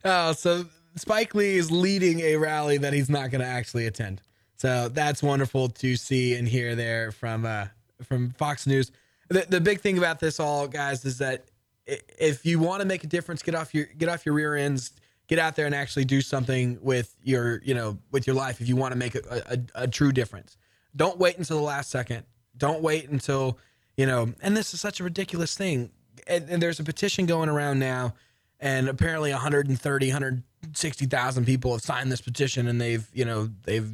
[0.05, 0.65] Oh, so
[0.97, 4.21] Spike Lee is leading a rally that he's not going to actually attend.
[4.57, 7.67] So that's wonderful to see and hear there from uh,
[8.03, 8.91] from Fox News.
[9.29, 11.45] The, the big thing about this all, guys, is that
[11.87, 14.91] if you want to make a difference, get off your get off your rear ends,
[15.29, 18.61] get out there and actually do something with your you know with your life.
[18.61, 19.43] If you want to make a,
[19.77, 20.57] a, a true difference,
[20.97, 22.25] don't wait until the last second.
[22.63, 23.59] Don't wait until
[23.97, 24.33] you know.
[24.41, 25.91] And this is such a ridiculous thing.
[26.29, 28.15] And, and there's a petition going around now
[28.61, 33.93] and apparently 130 160,000 people have signed this petition and they've you know they've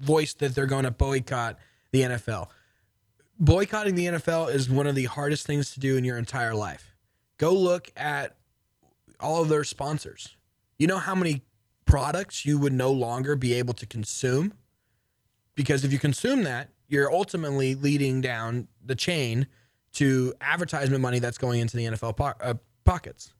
[0.00, 1.58] voiced that they're going to boycott
[1.92, 2.48] the NFL.
[3.38, 6.94] Boycotting the NFL is one of the hardest things to do in your entire life.
[7.38, 8.36] Go look at
[9.18, 10.36] all of their sponsors.
[10.78, 11.40] You know how many
[11.86, 14.52] products you would no longer be able to consume?
[15.54, 19.46] Because if you consume that, you're ultimately leading down the chain
[19.92, 23.32] to advertisement money that's going into the NFL po- uh, pockets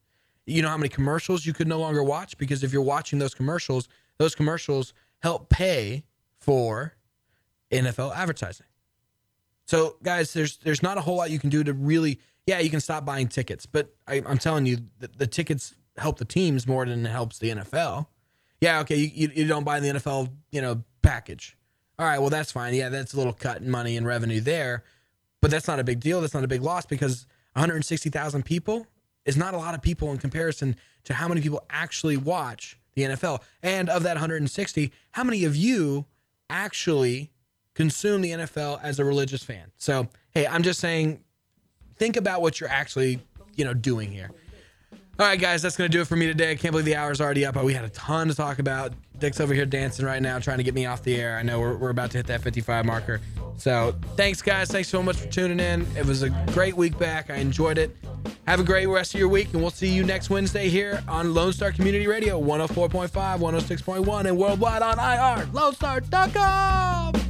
[0.50, 3.34] you know how many commercials you could no longer watch because if you're watching those
[3.34, 3.88] commercials,
[4.18, 6.04] those commercials help pay
[6.38, 6.96] for
[7.70, 8.66] NFL advertising.
[9.66, 12.20] So, guys, there's there's not a whole lot you can do to really.
[12.46, 16.18] Yeah, you can stop buying tickets, but I, I'm telling you, the, the tickets help
[16.18, 18.06] the teams more than it helps the NFL.
[18.60, 21.56] Yeah, okay, you, you, you don't buy the NFL, you know, package.
[22.00, 22.72] All right, well that's fine.
[22.72, 24.84] Yeah, that's a little cut in money and revenue there,
[25.42, 26.22] but that's not a big deal.
[26.22, 28.86] That's not a big loss because 160,000 people
[29.26, 33.02] is not a lot of people in comparison to how many people actually watch the
[33.02, 33.42] NFL.
[33.62, 36.06] And of that 160, how many of you
[36.48, 37.30] actually
[37.74, 39.70] consume the NFL as a religious fan?
[39.76, 41.22] So, hey, I'm just saying
[41.96, 43.20] think about what you're actually,
[43.56, 44.30] you know, doing here.
[45.20, 46.52] All right, guys, that's going to do it for me today.
[46.52, 48.94] I can't believe the hour's already up, but we had a ton to talk about.
[49.18, 51.36] Dick's over here dancing right now, trying to get me off the air.
[51.36, 53.20] I know we're, we're about to hit that 55 marker.
[53.58, 54.70] So thanks, guys.
[54.70, 55.86] Thanks so much for tuning in.
[55.94, 57.28] It was a great week back.
[57.28, 57.94] I enjoyed it.
[58.46, 61.34] Have a great rest of your week, and we'll see you next Wednesday here on
[61.34, 67.29] Lone Star Community Radio 104.5, 106.1, and worldwide on IR, LoneStar.com.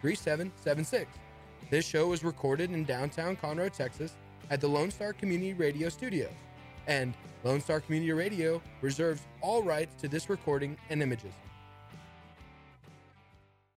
[0.00, 1.10] 3776.
[1.70, 4.14] This show was recorded in downtown Conroe, Texas
[4.50, 6.32] at the Lone Star Community Radio Studios.
[6.86, 11.32] And Lone Star Community Radio reserves all rights to this recording and images.